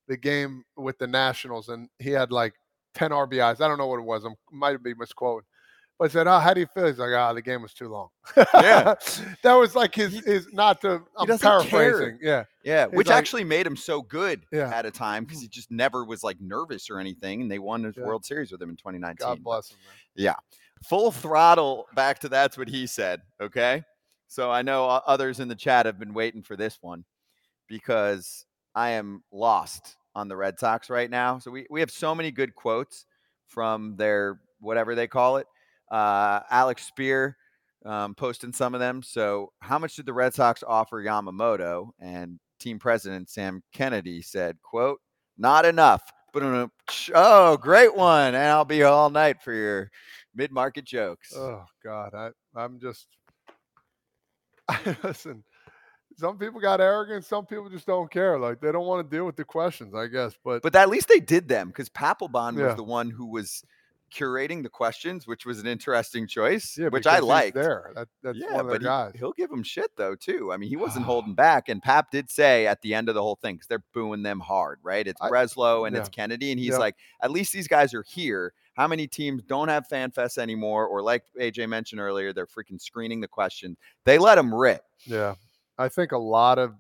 [0.09, 2.55] the game with the Nationals, and he had like
[2.95, 3.61] ten RBIs.
[3.61, 4.25] I don't know what it was.
[4.25, 5.47] I might be misquoting.
[5.99, 7.89] But I said, "Oh, how do you feel?" He's like, "Ah, the game was too
[7.89, 8.09] long."
[8.55, 8.95] Yeah.
[9.43, 11.03] that was like his his not to.
[11.17, 12.19] I'm doesn't care.
[12.21, 14.71] Yeah, Yeah, He's which like- actually made him so good Yeah.
[14.75, 17.85] at a time because he just never was like nervous or anything, and they won
[17.85, 18.05] his Yeah.
[18.05, 19.17] World Series with him in 2019.
[19.27, 19.79] God bless him.
[20.17, 20.35] Man.
[20.89, 23.21] Full throttle back to that's what he said.
[23.41, 23.85] Okay,
[24.27, 27.05] so I know others in the chat have been waiting for this one
[27.69, 31.39] because I am lost on the Red Sox right now.
[31.39, 33.07] So we we have so many good quotes
[33.47, 35.47] from their whatever they call it.
[35.93, 37.35] Uh, Alex Speier
[37.85, 39.03] um, posting some of them.
[39.03, 41.91] So, how much did the Red Sox offer Yamamoto?
[42.01, 45.01] And team president Sam Kennedy said, "quote
[45.37, 46.03] Not enough."
[46.33, 46.71] But
[47.15, 49.91] oh, great one, and I'll be all night for your
[50.35, 51.35] mid-market jokes.
[51.37, 53.07] Oh God, I I'm just
[54.69, 55.45] I, listen.
[56.17, 57.25] Some people got arrogant.
[57.25, 58.39] Some people just don't care.
[58.39, 60.35] Like they don't want to deal with the questions, I guess.
[60.45, 62.67] But, But at least they did them because Papelbon Yeah.
[62.67, 63.63] was the one who was
[64.13, 67.55] curating the questions, which was an interesting choice, yeah, which I he's liked.
[67.55, 70.53] There, that, that's yeah, one of their but He, he'll give him shit though too.
[70.53, 73.23] I mean, he wasn't holding back, and Pap did say at the end of the
[73.23, 75.07] whole thing because they're booing them hard, right?
[75.07, 76.09] It's I- Breslow and it's.
[76.09, 76.79] Kennedy, and he's Yeah.
[76.79, 78.53] like, at least these guys are here.
[78.75, 82.81] How many teams don't have fan fests anymore, or like AJ mentioned earlier, they're freaking
[82.81, 83.77] screening the question.
[84.05, 84.83] They let them rip.
[85.05, 85.35] Yeah.
[85.79, 86.75] I think a lot of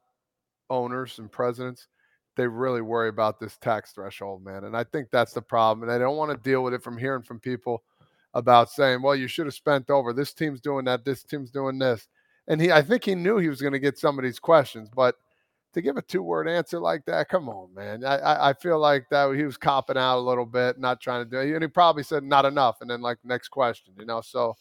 [0.70, 1.88] owners and presidents,
[2.36, 4.64] they really worry about this tax threshold, man.
[4.64, 5.82] And I think that's the problem.
[5.82, 7.82] And they don't want to deal with it from hearing from people
[8.34, 10.12] about saying, well, you should have spent over.
[10.12, 11.04] This team's doing that.
[11.04, 12.08] This team's doing this.
[12.48, 14.88] And he, I think he knew he was going to get some of these questions,
[14.94, 15.16] but
[15.74, 18.04] to give a two word answer like that, come on, man.
[18.04, 21.24] I, I, I feel like that he was copping out a little bit, not trying
[21.24, 21.54] to do it.
[21.54, 22.80] And he probably said not enough.
[22.80, 24.56] And then like next question, you know, so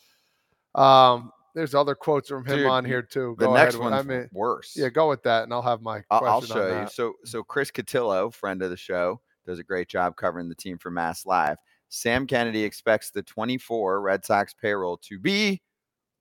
[0.76, 3.36] um, there's other quotes from him Dude, on here too.
[3.40, 3.92] The Go next ahead.
[3.92, 4.74] one's I mean, worse.
[4.76, 6.02] yeah, go with that, and I'll have my.
[6.10, 6.88] I'll, I'll show you.
[6.90, 10.78] So, so Chris Cotillo, friend of the show, does a great job covering the team
[10.78, 11.58] for Mass Live.
[11.90, 15.62] Sam Kennedy expects the 24 Red Sox payroll to be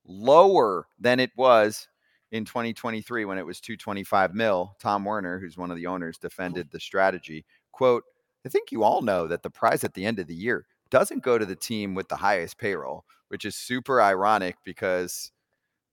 [0.04, 1.86] lower than it was
[2.32, 4.74] in 2023 when it was 225 mil.
[4.80, 7.44] Tom Werner, who's one of the owners, defended the strategy.
[7.72, 8.04] Quote,
[8.44, 11.22] I think you all know that the prize at the end of the year doesn't
[11.22, 15.30] go to the team with the highest payroll, which is super ironic because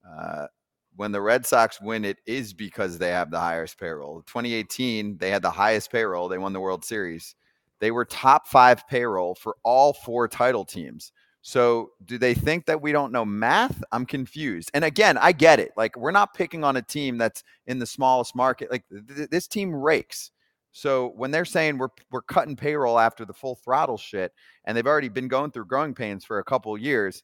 [0.08, 0.48] uh,
[0.96, 4.24] when the Red Sox win, it is because they have the highest payroll.
[4.24, 6.28] 2018, they had the highest payroll.
[6.28, 7.36] They won the World Series.
[7.80, 11.12] They were top five payroll for all four title teams.
[11.44, 13.84] So do they think that we don't know math?
[13.92, 14.72] I'm confused.
[14.74, 15.72] And again, I get it.
[15.78, 18.72] Like we're not picking on a team that's in the smallest market.
[18.72, 20.32] Like th- this team rakes.
[20.72, 24.32] So when they're saying we're we're cutting payroll after the full throttle shit,
[24.66, 27.24] and they've already been going through growing pains for a couple years,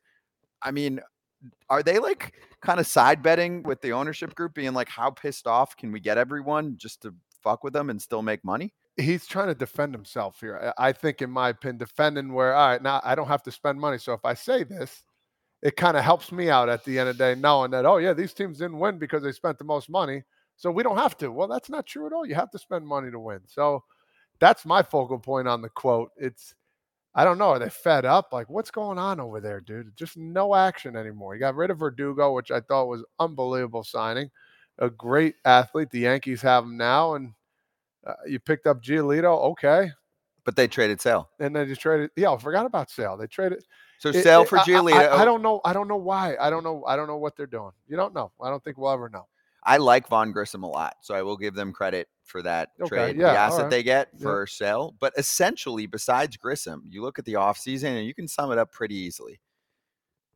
[0.62, 1.00] I mean,
[1.70, 5.48] are they like kind of side betting with the ownership group, being like, how pissed
[5.48, 8.74] off can we get everyone just to fuck with them and still make money?
[8.98, 10.74] he's trying to defend himself here.
[10.78, 13.52] I I think, in my opinion, defending where all right now I don't have to
[13.52, 13.98] spend money.
[13.98, 15.04] So if I say this,
[15.62, 17.98] it kind of helps me out at the end of the day, knowing that oh
[17.98, 20.24] yeah, these teams didn't win because they spent the most money,
[20.64, 21.30] so we don't have to.
[21.30, 22.26] Well, that's not true at all.
[22.26, 23.42] You have to spend money to win.
[23.48, 23.84] So
[24.40, 26.12] that's my focal point on the quote.
[26.16, 26.56] It's
[27.14, 27.50] I don't know.
[27.50, 28.30] Are they fed up?
[28.32, 29.92] Like what's going on over there, dude?
[29.98, 31.34] Just no action anymore.
[31.36, 34.32] You got rid of Verdugo, which I thought was unbelievable signing.
[34.80, 35.90] A great athlete.
[35.92, 37.34] The Yankees have him now, and
[38.08, 39.92] uh, you picked up Giolito, okay,
[40.46, 41.30] But they traded Sale.
[41.42, 42.10] and then you traded.
[42.16, 43.18] Yeah, I forgot about Sale.
[43.18, 43.64] They traded
[44.00, 45.60] So it- Sale it- for I- I- I, I don't know.
[45.66, 46.36] I don't know why.
[46.40, 46.84] I don't know.
[46.88, 47.74] I don't know what they're doing.
[47.90, 48.32] You don't know.
[48.42, 49.28] I don't think we'll ever know.
[49.66, 52.88] I like Vaughn Grissom a lot, so I will give them credit for that Okay,
[52.90, 53.70] trade, yeah, the asset right.
[53.70, 54.24] they get Yeah.
[54.24, 54.96] for sale.
[55.00, 58.72] But essentially, besides Grissom, you look at the offseason and you can sum it up
[58.72, 59.40] pretty easily.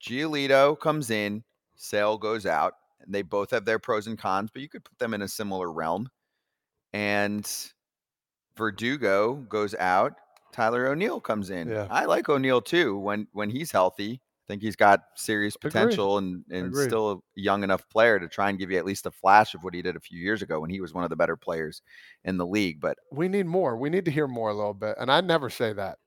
[0.01, 1.43] Giolito comes in,
[1.75, 4.97] Sale goes out, and they both have their pros and cons, but you could put
[4.99, 6.09] them in a similar realm.
[6.93, 7.49] And
[8.55, 10.13] Verdugo goes out,
[10.51, 11.67] Tyler O'Neill comes in.
[11.69, 11.87] Yeah.
[11.89, 14.21] I like O'Neill too when when he's healthy.
[14.47, 15.71] Think he's got serious Agreed.
[15.71, 16.85] potential and, and Agreed.
[16.87, 19.63] still a young enough player to try and give you at least a flash of
[19.63, 21.81] what he did a few years ago when he was one of the better players
[22.23, 22.79] in the league.
[22.79, 23.75] But We need more.
[23.75, 24.95] We need to hear more a little bit.
[24.99, 25.97] And I never say that.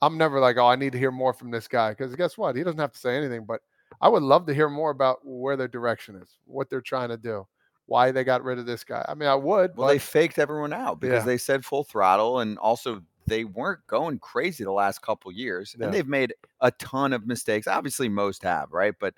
[0.00, 2.56] I'm never like, oh, I need to hear more from this guy because guess what?
[2.56, 3.44] He doesn't have to say anything.
[3.44, 3.60] But
[4.00, 7.18] I would love to hear more about where their direction is, what they're trying to
[7.18, 7.46] do,
[7.86, 9.04] why they got rid of this guy.
[9.06, 9.76] I mean, I would.
[9.76, 11.26] well, but they faked everyone out because Yeah.
[11.26, 15.74] they said full throttle and also they weren't going crazy the last couple years.
[15.78, 15.86] Yeah.
[15.86, 17.66] And they've made a ton of mistakes.
[17.66, 18.94] Obviously, most have, right?
[18.98, 19.14] But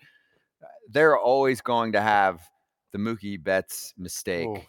[0.63, 2.41] uh, they're always going to have
[2.93, 4.49] the Mookie Betts mistake.
[4.49, 4.67] Oof,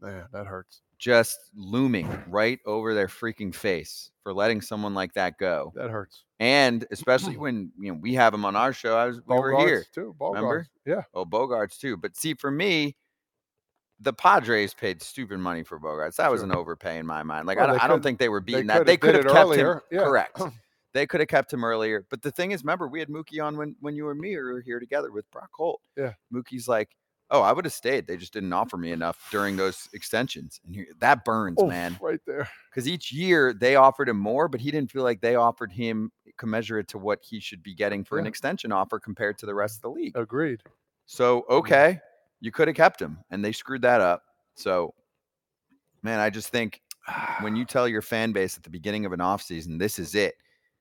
[0.00, 0.82] man, that hurts.
[0.98, 5.72] just looming right over their freaking face for letting someone like that go.
[5.76, 6.24] That hurts.
[6.40, 9.58] And especially when you know we have him on our show, I was we were
[9.60, 9.84] here.
[9.84, 10.14] Bogaerts, too.
[10.20, 10.66] remember?
[10.84, 11.02] Yeah.
[11.14, 11.96] Oh, Bogaerts too.
[11.96, 12.96] But see, for me,
[14.00, 16.16] the Padres paid stupid money for Bogaerts.
[16.16, 17.46] That was an overpay in my mind.
[17.46, 18.86] Like Well, I, don't, I don't think they were They beating that.
[18.86, 19.74] They could have kept earlier.
[19.74, 20.04] him Yeah.
[20.04, 20.36] correct.
[20.40, 20.52] Oh.
[20.94, 22.06] They could have kept him earlier.
[22.08, 24.60] But the thing is, remember, we had Mookie on when when you and me were
[24.60, 25.80] here together with Brock Holt.
[25.96, 26.14] Yeah.
[26.32, 26.96] Mookie's like,
[27.30, 28.06] oh, I would have stayed.
[28.06, 30.60] They just didn't offer me enough during those extensions.
[30.64, 31.98] And here, that burns, Oof, man.
[32.00, 32.48] Right there.
[32.70, 36.10] Because each year they offered him more, but he didn't feel like they offered him
[36.38, 39.76] commensurate to what he should be getting for an extension offer compared to the rest
[39.76, 40.16] of the league.
[40.16, 40.62] Agreed.
[41.06, 42.00] So okay,
[42.40, 44.22] you could have kept him, and they screwed that up.
[44.54, 44.94] So,
[46.02, 46.80] man, I just think
[47.40, 50.34] when you tell your fan base at the beginning of an offseason, this is it.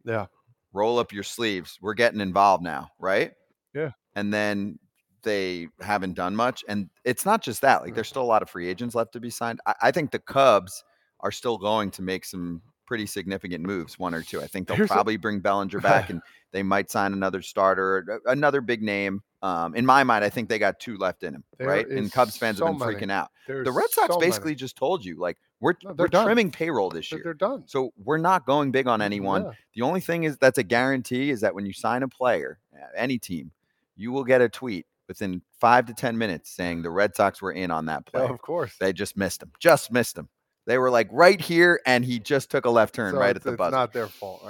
[0.03, 0.27] Yeah.
[0.73, 1.77] Roll up your sleeves.
[1.81, 3.31] We're getting involved now, right?
[3.73, 3.91] Yeah.
[4.15, 4.79] And then
[5.23, 6.63] they haven't done much.
[6.67, 7.81] And it's not just that.
[7.81, 9.59] Like there's still a lot of free agents left to be signed.
[9.65, 10.83] I, I think the Cubs
[11.21, 14.41] are still going to make some pretty significant moves, one or two.
[14.41, 16.21] I think they'll Here's a- probably bring Bellinger back and
[16.51, 19.21] they might sign another starter, another big name.
[19.43, 21.87] Um, in my mind, I think they got two left in him, There right?
[21.87, 22.95] And Cubs fans have been many.
[22.95, 23.29] freaking out.
[23.45, 24.27] There's The Red Sox so many.
[24.31, 26.25] basically just told you, like, we're, No, we're done.
[26.25, 27.23] trimming payroll this They're- year.
[27.25, 27.63] they're done.
[27.67, 29.43] So we're not going big on anyone.
[29.43, 29.51] Yeah.
[29.75, 32.85] The only thing is that's a guarantee is that when you sign a player, uh,
[32.95, 33.51] any team,
[33.95, 37.51] you will get a tweet within five to 10 minutes saying the Red Sox were
[37.51, 38.33] in on that Yeah, player.
[38.33, 38.75] of course.
[38.79, 39.51] They just missed him.
[39.59, 40.29] Just missed him.
[40.67, 43.41] They were like right here, and he just took a left turn So right at
[43.41, 44.45] the it's not their fault.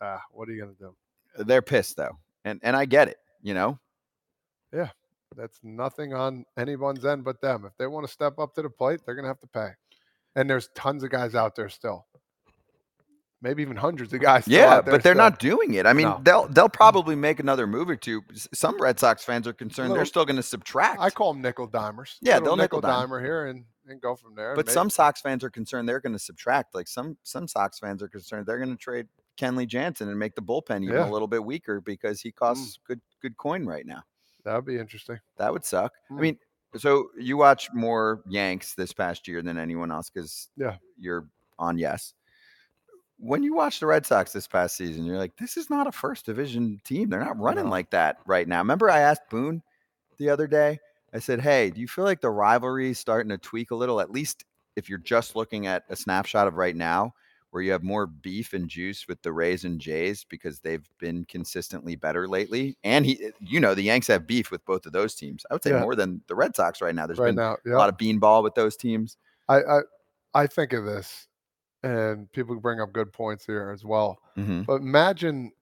[0.00, 0.96] Ah, what are you gonna do?
[1.44, 3.18] They're pissed though, and and I get it.
[3.42, 3.78] You know,
[4.72, 4.88] Yeah,
[5.36, 7.66] That's nothing on anyone's end but them.
[7.66, 9.68] If they want to step up to the plate, they're gonna have to pay.
[10.34, 12.06] And there's tons of guys out there still.
[13.42, 14.48] Maybe even hundreds of guys.
[14.48, 15.14] Yeah, but they're still.
[15.14, 15.84] not doing it.
[15.86, 16.20] I mean, No.
[16.22, 18.22] they'll they'll probably make another move or two.
[18.54, 21.00] Some Red Sox fans are concerned they're still going to subtract.
[21.00, 22.16] I call them nickel dimers.
[22.22, 23.08] Yeah, Little they'll nickel dime.
[23.08, 24.54] dimer here and, and go from there.
[24.56, 26.74] But Maybe- some Sox fans are concerned they're going to subtract.
[26.74, 29.06] Like some some Sox fans are concerned they're going to trade
[29.38, 31.02] Kenley Jansen and make the bullpen even Yeah.
[31.02, 31.10] Mm.
[31.10, 34.02] a little bit weaker because he costs good good coin right now.
[34.44, 35.18] that would be interesting.
[35.36, 35.92] That would suck.
[36.10, 36.20] I Mm.
[36.20, 36.38] mean,
[36.76, 40.76] so you watch more Yanks this past year than anyone else because Yeah.
[40.96, 41.26] you're
[41.58, 42.14] on yes.
[43.18, 45.92] When you watch the Red Sox this past season, you're like, this is not a
[45.92, 47.08] first division team.
[47.08, 47.70] They're not running No.
[47.70, 48.58] like that right now.
[48.58, 49.62] Remember, I asked Boone
[50.18, 50.78] the other day.
[51.14, 54.00] I said, "Hey, do you feel like the rivalry is starting to tweak a little?
[54.00, 54.44] At least
[54.76, 57.14] if you're just looking at a snapshot of right now,
[57.50, 61.24] where you have more beef and juice with the Rays and Jays because they've been
[61.24, 62.76] consistently better lately.
[62.84, 65.46] And he, eh, you know, the Yanks have beef with both of those teams.
[65.50, 65.80] I would say Yeah.
[65.80, 67.06] more than the Red Sox right now.
[67.06, 69.16] There's right been now, a lot of beanball with those teams.
[69.48, 69.80] I, I
[70.34, 71.28] I think of this,
[71.82, 74.18] and people bring up good points here as well.
[74.34, 75.52] hmm But imagine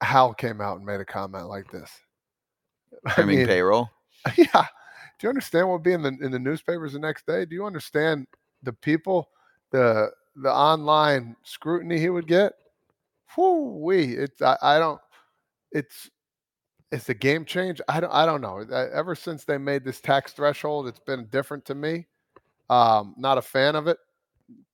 [0.00, 1.90] Hal came out and made a comment like this.
[3.06, 3.90] I Trimming mean, payroll.
[4.36, 4.66] yeah.
[5.18, 7.44] Do you understand what would be in the in the newspapers the next day?
[7.44, 8.26] Do you understand
[8.62, 9.28] the people,
[9.70, 12.54] the the online scrutiny he would get?
[13.36, 14.14] Whoo wee!
[14.14, 15.00] It's I, I don't.
[15.70, 16.10] It's
[16.90, 17.80] it's a game change.
[17.88, 18.58] I don't I don't know.
[18.58, 22.06] Ever since they made this tax threshold, it's been different to me.
[22.68, 23.98] Um, not a fan of it.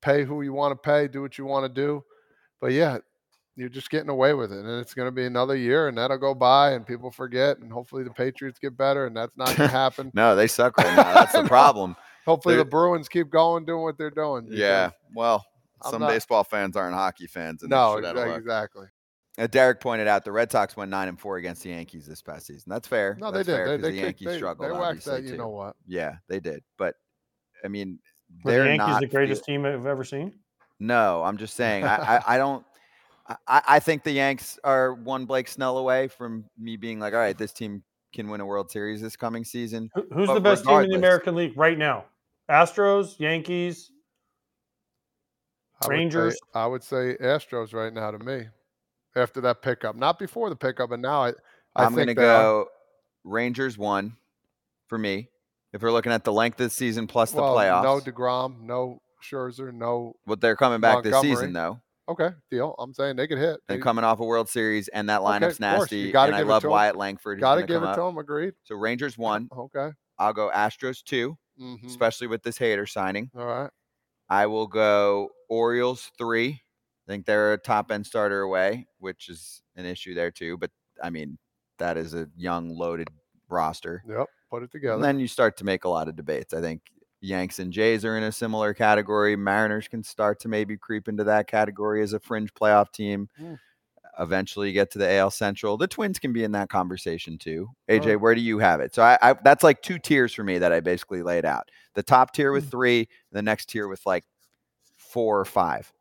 [0.03, 1.09] Pay who you want to pay.
[1.09, 2.03] Do what you want to do.
[2.61, 2.99] But yeah,
[3.57, 6.19] you're just getting away with it, and it's going to be another year, and that'll
[6.19, 9.57] go by, and people forget, and hopefully the Patriots get better, and that's not going
[9.71, 10.11] to happen.
[10.14, 11.14] No, they suck right now.
[11.14, 11.97] That's the problem.
[12.25, 14.47] Hopefully They're- the Bruins keep going, doing what they're doing.
[14.51, 14.91] Yeah.
[15.14, 15.45] Well,
[15.83, 17.62] I'm some not- baseball fans aren't hockey fans.
[17.62, 18.38] And No, shit out of exa- luck.
[18.38, 18.87] exactly.
[19.38, 22.21] Uh, Derek pointed out the Red Sox went nine and four against the Yankees this
[22.23, 22.64] past season.
[22.71, 23.17] That's fair.
[23.21, 23.47] No, they did.
[23.55, 24.69] fair They, they, the kicked- Yankees they, struggled.
[24.69, 25.23] they waxed that.
[25.23, 25.37] You too.
[25.37, 25.77] know what?
[25.87, 26.62] Yeah, they did.
[26.77, 26.97] But
[27.64, 28.01] I mean,
[28.45, 30.33] Were they're the Yankees not the greatest feel- team I've ever seen?
[30.81, 31.85] No, I'm just saying.
[31.85, 32.64] I, I, I don't.
[33.47, 37.19] I, I think the Yanks are one Blake Snell away from me being like, all
[37.19, 37.83] right, this team
[38.14, 39.91] can win a World Series this coming season.
[39.95, 42.05] Who- Who's But the best team in the American League right now?
[42.51, 43.91] Astros, Yankees.
[45.83, 46.38] I would say- Rangers?
[46.55, 48.47] I would say Astros right now to me.
[49.17, 51.29] After that pickup, not before the pickup, but now I,
[51.75, 52.67] I I'm think gonna go
[53.25, 54.17] Rangers one
[54.87, 55.29] for me.
[55.72, 58.61] If we're looking at the length of the season plus the well, playoffs, no Degrom,
[58.62, 60.14] no Scherzer, no.
[60.26, 61.81] but they're coming back this season though.
[62.09, 62.74] Okay, deal.
[62.78, 63.61] I'm saying they could hit.
[63.68, 65.59] and They coming off a World Series, and that lineup's.
[65.59, 66.11] You nasty.
[66.11, 66.64] gotta And I love.
[66.64, 67.38] Wyatt Langford.
[67.38, 67.96] got to give it up.
[67.96, 68.16] to them.
[68.16, 68.54] Agreed.
[68.64, 69.48] So Rangers one.
[69.59, 69.90] Okay.
[70.18, 73.31] I'll go Astros two, hmm especially with this Hader signing.
[73.38, 73.70] All right.
[74.31, 76.62] I will go Orioles three.
[77.07, 80.57] I think they're a top end starter away, which is an issue there too.
[80.57, 80.70] But
[81.02, 81.38] I mean,
[81.78, 83.09] that is a young, loaded
[83.48, 84.02] roster.
[84.09, 84.26] Yep.
[84.51, 84.95] Put it together.
[84.95, 86.55] And then you start to make a lot of debates.
[86.55, 86.83] I think
[87.21, 89.37] Yanks and Jays are in a similar category.
[89.37, 93.29] Mariners can start to maybe creep into that category as a fringe playoff team.
[93.41, 93.59] Mm.
[94.21, 95.77] Eventually get to the AL Central.
[95.77, 97.69] The Twins can be in that conversation too.
[97.89, 97.93] Oh.
[97.93, 98.95] AJ, where do you have it?
[98.95, 101.69] So I, I that's like two tiers for me that I basically laid out.
[101.95, 104.25] The top tier with three, the next tier with like
[104.97, 105.93] four or five.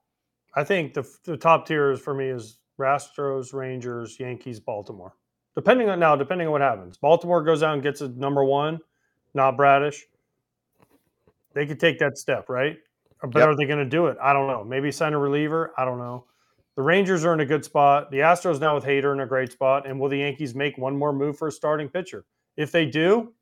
[0.56, 5.14] I think the the top tiers for me is Astros, Rangers, Yankees, Baltimore.
[5.58, 8.80] Depending on now, depending on what happens, Baltimore goes out and gets a number one,
[9.34, 10.04] not Bradish.
[11.54, 12.78] They could take that step, right?
[13.24, 13.48] But Yep.
[13.48, 14.18] are they going to do it?
[14.22, 14.64] I don't know.
[14.64, 15.74] Maybe sign a reliever.
[15.76, 16.26] I don't know.
[16.76, 18.12] The Rangers are in a good spot.
[18.12, 19.88] The Astros now with Hader in a great spot.
[19.88, 22.26] And will the Yankees make one more move for a starting pitcher?
[22.56, 23.34] If they do,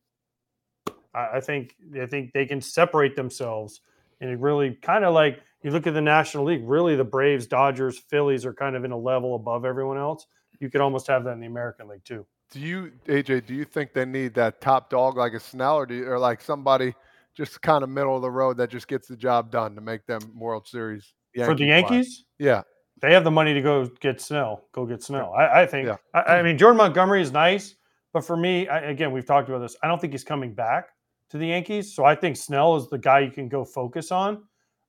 [1.13, 3.81] I, I think I think they can separate themselves
[4.21, 7.45] and it really kind of like you look at the National League, really the Braves,
[7.45, 10.27] Dodgers, Phillies are kind of in a level above everyone else.
[10.59, 12.25] You could almost have that in the American League too.
[12.51, 13.47] Do you, AJ?
[13.47, 16.19] Do you think they need that top dog like a Snell, or do you, or
[16.19, 16.93] like somebody
[17.33, 20.05] just kind of middle of the road that just gets the job done to make
[20.05, 21.13] them World Series?
[21.35, 21.65] For the?
[21.65, 22.61] Yankees, Yeah.
[23.01, 24.67] they have the money to go get Snell.
[24.71, 25.33] Go get Snell.
[25.33, 25.87] I, I think.
[25.87, 25.97] Yeah.
[26.13, 27.75] I, I mean, Jordan Montgomery is nice,
[28.13, 29.75] but for me, I, again, we've talked about this.
[29.83, 30.89] I don't think he's coming back
[31.31, 34.43] to the Yankees, so I think Snell is the guy you can go focus on.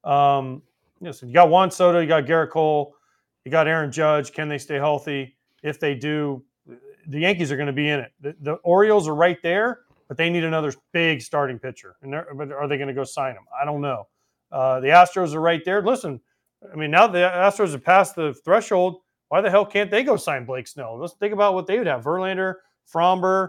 [0.05, 0.63] Um,
[1.01, 2.95] you, know, so you got Juan Soto, you got Gerrit Cole,
[3.45, 4.33] you got Aaron Judge.
[4.33, 5.36] Can they stay healthy?
[5.62, 6.45] If they do,
[7.07, 8.12] the Yankees are going to be in it.
[8.21, 11.97] The, the Orioles are right there, but they need another big starting pitcher.
[12.03, 13.45] And but are they going to go sign him?
[13.61, 14.09] I don't know.
[14.53, 15.83] Uh, the Astros are right there.
[15.83, 16.21] Listen,
[16.73, 19.01] I mean, now the Astros have passed the threshold.
[19.29, 20.99] Why the hell can't they go sign Blake Snell?
[20.99, 22.55] Let's think about what they would have: Verlander,
[22.92, 23.49] Framber,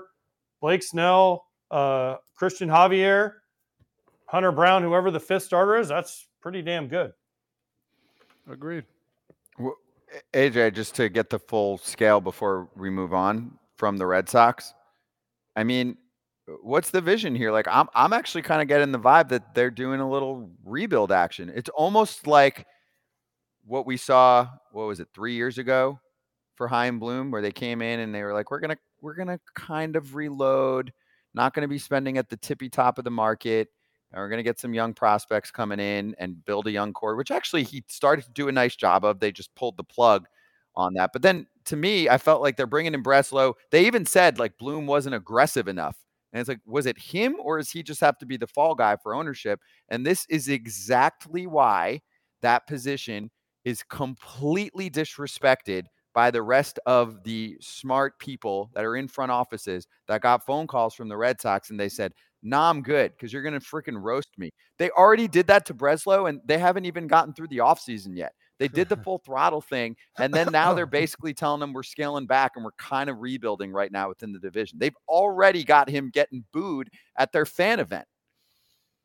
[0.60, 3.34] Blake Snell, uh, Christian Javier,
[4.26, 5.88] Hunter Brown, whoever the fifth starter is.
[5.88, 7.14] That's pretty damn good.
[8.50, 8.86] Agreed.
[10.34, 14.74] AJ, just to get the full scale before we move on from the Red Sox,
[15.56, 15.98] I mean,
[16.62, 17.52] what's the vision here?
[17.52, 21.12] Like, I'm I'm actually kind of getting the vibe that they're doing a little rebuild
[21.12, 21.52] action.
[21.54, 22.66] It's almost like
[23.66, 24.48] what we saw.
[24.72, 26.00] What was it three years ago
[26.56, 29.40] for Chaim Bloom, where they came in and they were like, we're gonna we're gonna
[29.56, 30.94] kind of reload,
[31.34, 33.70] not gonna be spending at the tippy top of the market.
[34.12, 37.16] And we're going to get some young prospects coming in and build a young core,
[37.16, 39.20] which actually he started to do a nice job of.
[39.20, 40.28] They just pulled the plug
[40.76, 41.10] on that.
[41.12, 43.54] But then to me, I felt like they're bringing in Breslow.
[43.72, 45.98] They even said like Bloom wasn't aggressive enough.
[46.32, 48.76] And it's like, was it him or does he just have to be the fall
[48.76, 49.60] guy for ownership?
[49.90, 52.02] And this is exactly why
[52.42, 53.32] that position
[53.66, 59.88] is completely disrespected by the rest of the smart people that are in front offices
[60.08, 62.14] that got phone calls from the Red Sox and they said,
[62.44, 64.52] nah, I'm good because you're going to freaking roast me.
[64.78, 68.34] They already did that to Breslow and they haven't even gotten through the offseason yet.
[68.60, 69.96] They did the full throttle thing.
[70.18, 73.72] And then now they're basically telling them we're scaling back and we're kind of rebuilding
[73.72, 74.80] right now within the division.
[74.80, 78.06] They've already got him getting booed at their fan event.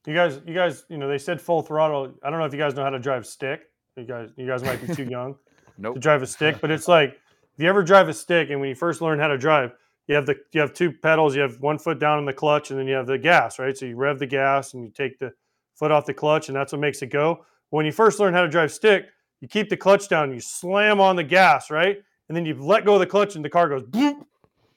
[0.06, 2.12] You guys, you guys, you know, they said full throttle.
[2.24, 3.62] I don't know if you guys know how to drive stick.
[3.96, 5.36] You guys, you guys might be too young
[5.80, 7.10] to drive a stick, but it's like
[7.54, 9.72] If you ever drive a stick, and when you first learn how to drive,
[10.08, 11.34] you have the you have two pedals.
[11.34, 13.76] You have one foot down in the clutch, and then you have the gas, right?
[13.76, 15.32] So you rev the gas, and you take the
[15.74, 17.44] foot off the clutch, and that's what makes it go.
[17.70, 19.06] When you first learn how to drive stick,
[19.40, 21.98] you keep the clutch down, you slam on the gas, right?
[22.28, 24.24] And then you let go of the clutch, and the car goes boop.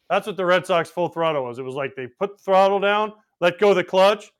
[0.09, 1.59] That's what the Red Sox full throttle was.
[1.59, 4.31] It was like they put the throttle down, let go of the clutch,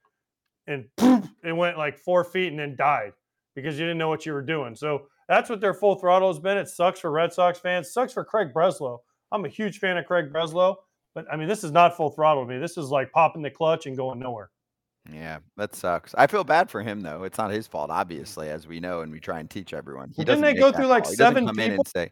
[0.68, 3.14] and it went like four feet and then died
[3.56, 4.76] because you didn't know what you were doing.
[4.76, 6.58] So that's what their full throttle has been.
[6.58, 9.00] It sucks for Red Sox fans, sucks for Craig Breslow.
[9.32, 10.76] I'm a huge fan of Craig Breslow,
[11.14, 12.60] but I mean, this is not full throttle to me.
[12.60, 14.50] This is like popping the clutch and going nowhere.
[15.12, 16.16] Yeah, that sucks.
[16.18, 17.24] I feel bad for him though.
[17.24, 20.10] It's not his fault, obviously, as we know, and we try and teach everyone.
[20.10, 21.06] He didn't doesn't they go through, like.
[21.06, 21.82] Seven come in people?
[21.82, 22.12] and say,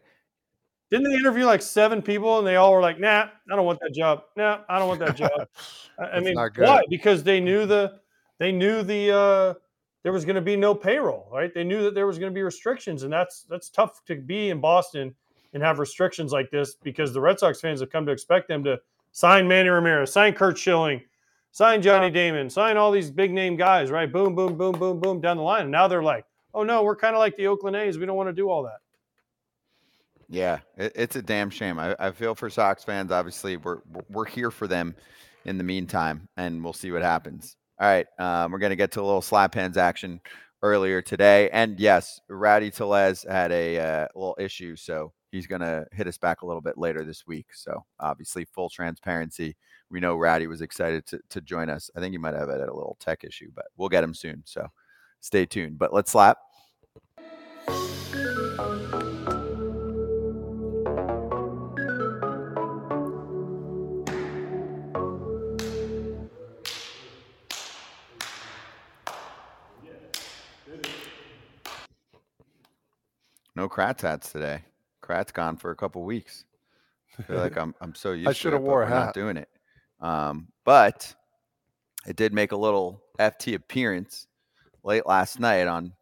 [0.90, 3.80] Didn't they interview like seven people and they all were like, nah, I don't want
[3.80, 4.22] that job.
[4.36, 5.30] Nah, I don't want that job.
[5.98, 6.82] I- I mean, why?
[6.88, 8.00] Because they knew the
[8.38, 9.54] they knew the uh
[10.02, 11.52] there was going to be no payroll, right?
[11.54, 14.50] They knew that there was going to be restrictions, and that's that's tough to be
[14.50, 15.14] in Boston
[15.54, 18.62] and have restrictions like this because the Red Sox fans have come to expect them
[18.64, 18.78] to
[19.12, 21.00] sign Manny Ramirez, sign Curt Schilling,
[21.52, 24.12] sign Johnny Damon, sign all these big name guys, right?
[24.12, 25.62] Boom, boom, boom, boom, boom down the line.
[25.62, 27.96] And now they're like, oh no, we're kind of like the Oakland A's.
[27.98, 28.78] We don't want to do all that.
[30.28, 31.78] Yeah, it, it's a damn shame.
[31.78, 33.12] I, I feel for Sox fans.
[33.12, 34.94] Obviously, we're we're- we're here for them
[35.44, 37.56] in the meantime, and we'll see what happens.
[37.78, 40.20] All right, um, we're gonna get to a little slap hands action
[40.62, 46.06] earlier today, and yes, Rowdy Tellez had a uh, little issue, so he's gonna hit
[46.06, 47.46] us back a little bit later this week.
[47.52, 49.56] So obviously, full transparency.
[49.90, 51.90] We know Rowdy was excited to to join us.
[51.96, 54.42] I think he might have had a little tech issue, but we'll get him soon.
[54.46, 54.68] So
[55.20, 55.78] stay tuned.
[55.78, 56.38] But let's slap.
[73.56, 74.64] No Kratz hats today.
[75.04, 76.44] Kratz gone for a couple weeks.
[77.18, 79.14] I feel like I'm I'm so used to shoulda it, wore a we're not hat.
[79.14, 79.48] doing it.
[80.00, 81.14] Um, but
[82.06, 84.26] it did make a little FT appearance
[84.82, 85.92] late last night on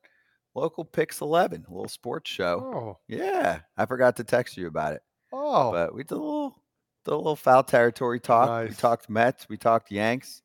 [0.54, 2.72] local Pix Eleven, a little sports show.
[2.74, 6.62] Oh, Yeah, I forgot to text you about it, oh, but we did a little
[7.04, 8.68] did a little foul territory talk.
[8.68, 10.42] We talked Mets, we talked Yanks.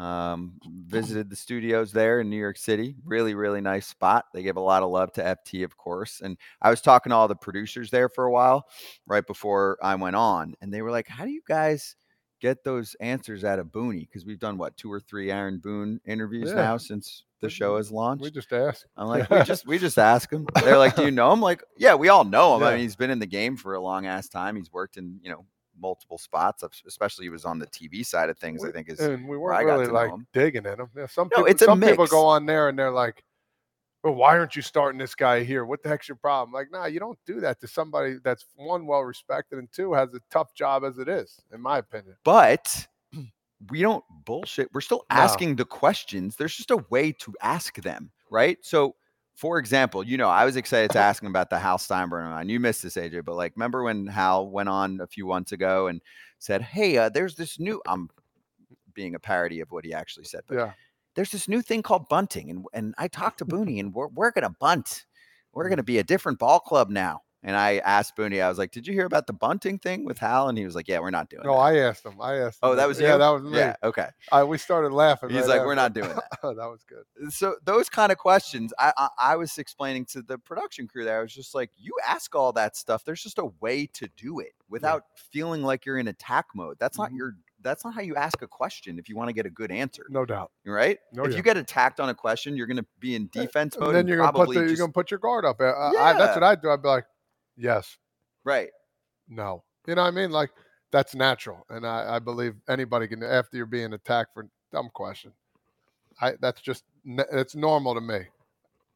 [0.00, 2.96] Um, visited the studios there in New York City.
[3.04, 4.24] Really, really nice spot.
[4.32, 6.22] They give a lot of love to FT, of course.
[6.22, 8.64] And I was talking to all the producers there for a while
[9.06, 11.96] right before I went on, and they were like, "How do you guys
[12.40, 14.00] get those answers out of Booney?
[14.08, 16.54] Because we've done what two or three Aaron Boone interviews Yeah.
[16.54, 18.22] now since the show has launched.
[18.22, 18.86] we just ask.
[18.96, 20.46] I'm like, we just we just ask him.
[20.64, 21.42] They're like, do you know him?
[21.42, 22.62] Like, yeah, we all know him.
[22.62, 24.56] I mean, he's been in the game for a long ass time.
[24.56, 25.44] He's worked in you know
[25.80, 28.64] multiple spots, especially he was on the TV side of things.
[28.64, 30.88] I think is and we weren't got really like digging at him.
[30.96, 33.24] Yeah, some No, people, it's a some people go on there and they're like,
[34.02, 35.64] "Well, why aren't you starting this guy here?
[35.64, 38.86] What the heck's your problem?" Like, nah, you don't do that to somebody that's one
[38.86, 42.16] well respected and two has a tough job as it is, in my opinion.
[42.24, 42.86] but
[43.70, 44.68] we don't bullshit.
[44.72, 45.16] We're still No.
[45.16, 46.36] asking the questions.
[46.36, 48.58] There's just a way to ask them, right?
[48.62, 48.94] So,
[49.40, 52.50] for example, you know, I was excited to ask him about the Hal Steinbrenner line.
[52.50, 55.88] You missed this, AJ, but like, remember when Hal went on a few months ago
[55.88, 56.02] and
[56.40, 58.10] said, "Hey, uh, there's this new." I'm
[58.94, 60.74] being a parody of what he actually said, but Yeah,
[61.16, 64.32] there's this new thing called bunting, and and I talked to Booney, and we're we're
[64.32, 65.06] gonna bunt.
[65.54, 65.70] We're Mm.
[65.70, 67.22] gonna be a different ball club now.
[67.42, 70.18] And I asked Booney, I was like, "Did you hear about the bunting thing with
[70.18, 71.46] Hal?" And he was like, "Yeah, we're not doing it.
[71.46, 72.20] no, that." I asked him.
[72.20, 72.58] I asked.
[72.62, 73.06] Oh, him that was you.
[73.06, 73.56] Yeah, that was me.
[73.56, 73.76] Yeah.
[73.82, 74.08] Okay.
[74.30, 75.30] I, we started laughing.
[75.30, 77.32] He's right like, "We're not doing that." Oh, that was good.
[77.32, 81.18] so those kind of questions, I, I I was explaining to the production crew there.
[81.18, 83.04] I was just like, "You ask all that stuff.
[83.04, 86.76] There's just a way to do it without feeling like you're in attack mode.
[86.78, 87.16] That's not Mhm.
[87.16, 87.36] your.
[87.62, 90.06] That's not how you ask a question if you want to get a good answer,
[90.08, 90.50] No doubt.
[90.64, 90.98] right?
[91.18, 91.36] Oh, if yeah.
[91.36, 93.88] you get attacked on a question, you're going to be in defense mode.
[93.88, 95.60] And then you're gonna put probably the, you're gonna put your guard up.
[95.60, 96.70] Uh, I, that's what I do.
[96.70, 97.04] I'd be like,
[97.60, 97.96] yes,
[98.44, 98.70] right.
[99.28, 99.62] no.
[99.86, 100.30] You know what I mean?
[100.30, 100.50] Like
[100.92, 105.32] that's natural, and I, I believe anybody can after you're being attacked for dumb question.
[106.20, 108.16] I that's just n- it's normal to me.
[108.16, 108.28] And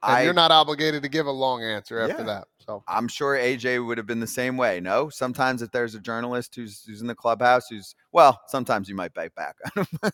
[0.02, 2.24] I, you're not obligated to give a long answer after Yeah.
[2.24, 2.44] that.
[2.58, 4.78] So I'm sure AJ would have been the same way.
[4.78, 8.94] No, sometimes if there's a journalist who's who's in the clubhouse, who's well, sometimes you
[8.94, 10.10] might bite back on him,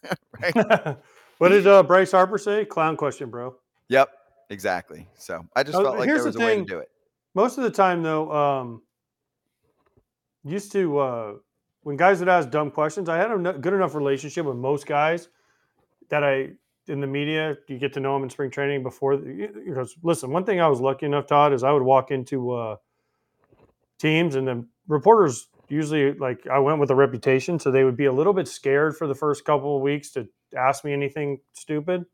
[1.39, 2.65] what did uh, Bryce Harper say?
[2.65, 3.57] Clown question, bro.
[3.89, 4.09] Yep,
[4.51, 5.09] exactly.
[5.19, 6.89] So I just Oh, felt like here's there the was a way to do it.
[7.35, 8.83] Most of the time, though, um,
[10.45, 11.33] used to uh,
[11.83, 15.29] when guys would ask dumb questions, I had a good enough relationship with most guys
[16.09, 16.51] that I
[16.89, 19.17] in the media you get to know them in spring training before.
[19.17, 22.77] Because listen, one thing I was lucky enough, Todd, is I would walk into uh,
[23.99, 28.07] teams and the reporters usually like I went with a reputation, so they would be
[28.07, 32.07] a little bit scared for the first couple of weeks to ask me anything stupid.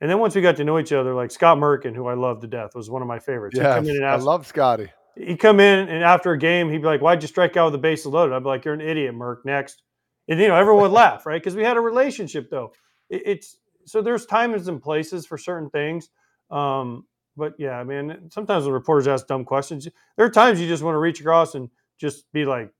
[0.00, 2.40] And then once we got to know each other, like Scott Merkin, who I love
[2.40, 3.56] to death, was one of my favorites.
[3.56, 4.90] Yeah, come in and I love Scotty.
[5.16, 7.74] He'd come in and after a game, he'd be like, "Why'd you strike out with
[7.74, 9.82] the bases loaded?" I'd be like, "You're an idiot, Merck." Next,
[10.28, 11.40] and you know everyone would laugh, right?
[11.40, 12.72] Because we had a relationship, though.
[13.08, 16.10] It, it's so there's times and places for certain things.
[16.50, 17.04] Um,
[17.36, 19.88] but yeah, I mean, sometimes the reporters ask dumb questions.
[20.16, 21.68] There are times you just want to reach across and
[21.98, 22.70] just be like,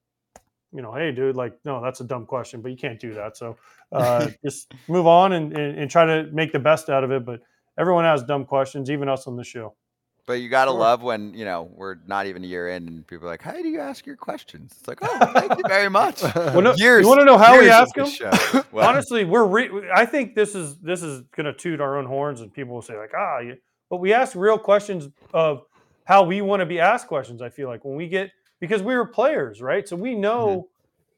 [0.75, 3.37] you know, hey, dude, like, no, that's a dumb question, but you can't do that.
[3.37, 3.57] So
[3.93, 7.25] uh, just move on and, and, and try to make the best out of it.
[7.25, 7.41] But
[7.79, 9.75] everyone has dumb questions, even us on the show.
[10.27, 10.81] But you gotta Sure.
[10.81, 13.53] love when you know we're not even a year in, and people are like, "How
[13.53, 17.03] do you ask your questions?" It's like, "Oh, thank you very much." Well, no, years.
[17.03, 18.07] you want to know how we ask them?
[18.07, 18.31] this show.
[18.73, 19.45] Well, Honestly, we're.
[19.45, 22.73] Re- I think this is this is going to toot our own horns, and people
[22.75, 23.59] will say like, ah, you,
[23.91, 25.61] but we ask real questions of
[26.07, 27.43] how we want to be asked questions.
[27.43, 28.31] I feel like when we get
[28.65, 29.87] because we were players, right?
[29.87, 30.69] So we know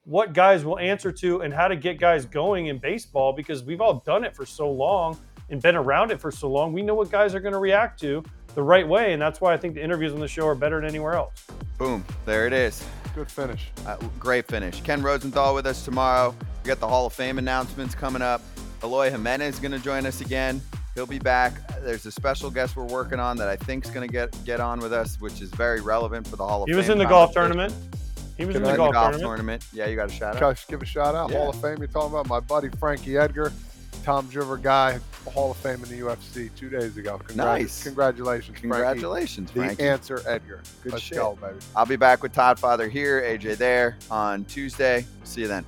[0.02, 3.80] what guys will answer to and how to get guys going in baseball because we've
[3.80, 5.16] all done it for so long
[5.48, 6.72] and been around it for so long.
[6.72, 8.24] We know what guys are going to react to
[8.56, 10.80] the right way, and that's why I think the interviews on the show are better
[10.80, 11.46] than anywhere else.
[11.78, 12.84] boom, there it is.
[13.14, 13.68] Good finish.
[13.86, 14.80] Uh, great finish.
[14.80, 16.34] Ken Rosenthal with us tomorrow.
[16.64, 18.42] We got the Hall of Fame announcements coming up.
[18.82, 20.60] Eloy Jimenez is going to join us again.
[20.96, 21.52] He'll be back.
[21.82, 24.60] There's a special guest we're working on that I think is going to get get
[24.60, 26.76] on with us, which is very relevant for the Hall of He Fame.
[26.76, 27.74] He was in the golf tournament.
[28.38, 29.22] He was in the In the golf, golf tournament.
[29.62, 29.66] tournament.
[29.74, 30.64] Yeah, you got a shout out.
[30.68, 31.30] Give a shout out.
[31.30, 31.36] Yeah.
[31.36, 31.76] Hall of Fame.
[31.78, 33.52] You're talking about my buddy Frankie Edgar,
[34.04, 34.98] Toms River guy,
[35.34, 37.18] Hall of Fame in the UFC two days ago.
[37.18, 37.82] Congrat- Nice.
[37.82, 39.74] Congratulations, Congratulations, Frankie.
[39.76, 39.82] Frankie.
[39.84, 40.62] The answer, Edgar.
[40.82, 41.18] Good Let's shit.
[41.18, 41.56] go, baby.
[41.76, 45.04] I'll be back with Toddfather here, AJ there on Tuesday.
[45.24, 45.66] See you then.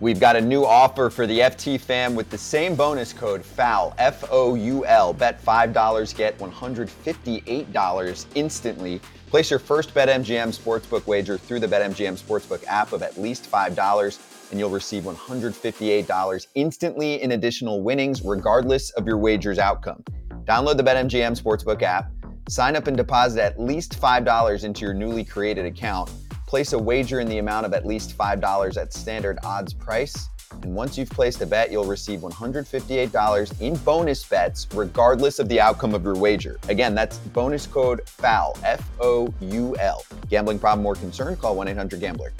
[0.00, 3.94] We've got a new offer for the FT fam with the same bonus code FOUL,
[3.98, 5.12] F O U L.
[5.12, 9.00] Bet $5, get $158 instantly.
[9.26, 14.50] Place your first BetMGM Sportsbook wager through the BetMGM Sportsbook app of at least $5,
[14.52, 20.04] and you'll receive $158 instantly in additional winnings, regardless of your wager's outcome.
[20.44, 22.12] Download the BetMGM Sportsbook app,
[22.48, 26.08] sign up and deposit at least $5 into your newly created account.
[26.48, 30.30] Place a wager in the amount of at least $5 at standard odds price.
[30.62, 35.60] And once you've placed a bet, you'll receive $158 in bonus bets, regardless of the
[35.60, 36.58] outcome of your wager.
[36.70, 40.06] Again, that's bonus code FOUL, F O U L.
[40.30, 41.36] Gambling problem or concern?
[41.36, 42.32] Call 1 800 Gambler.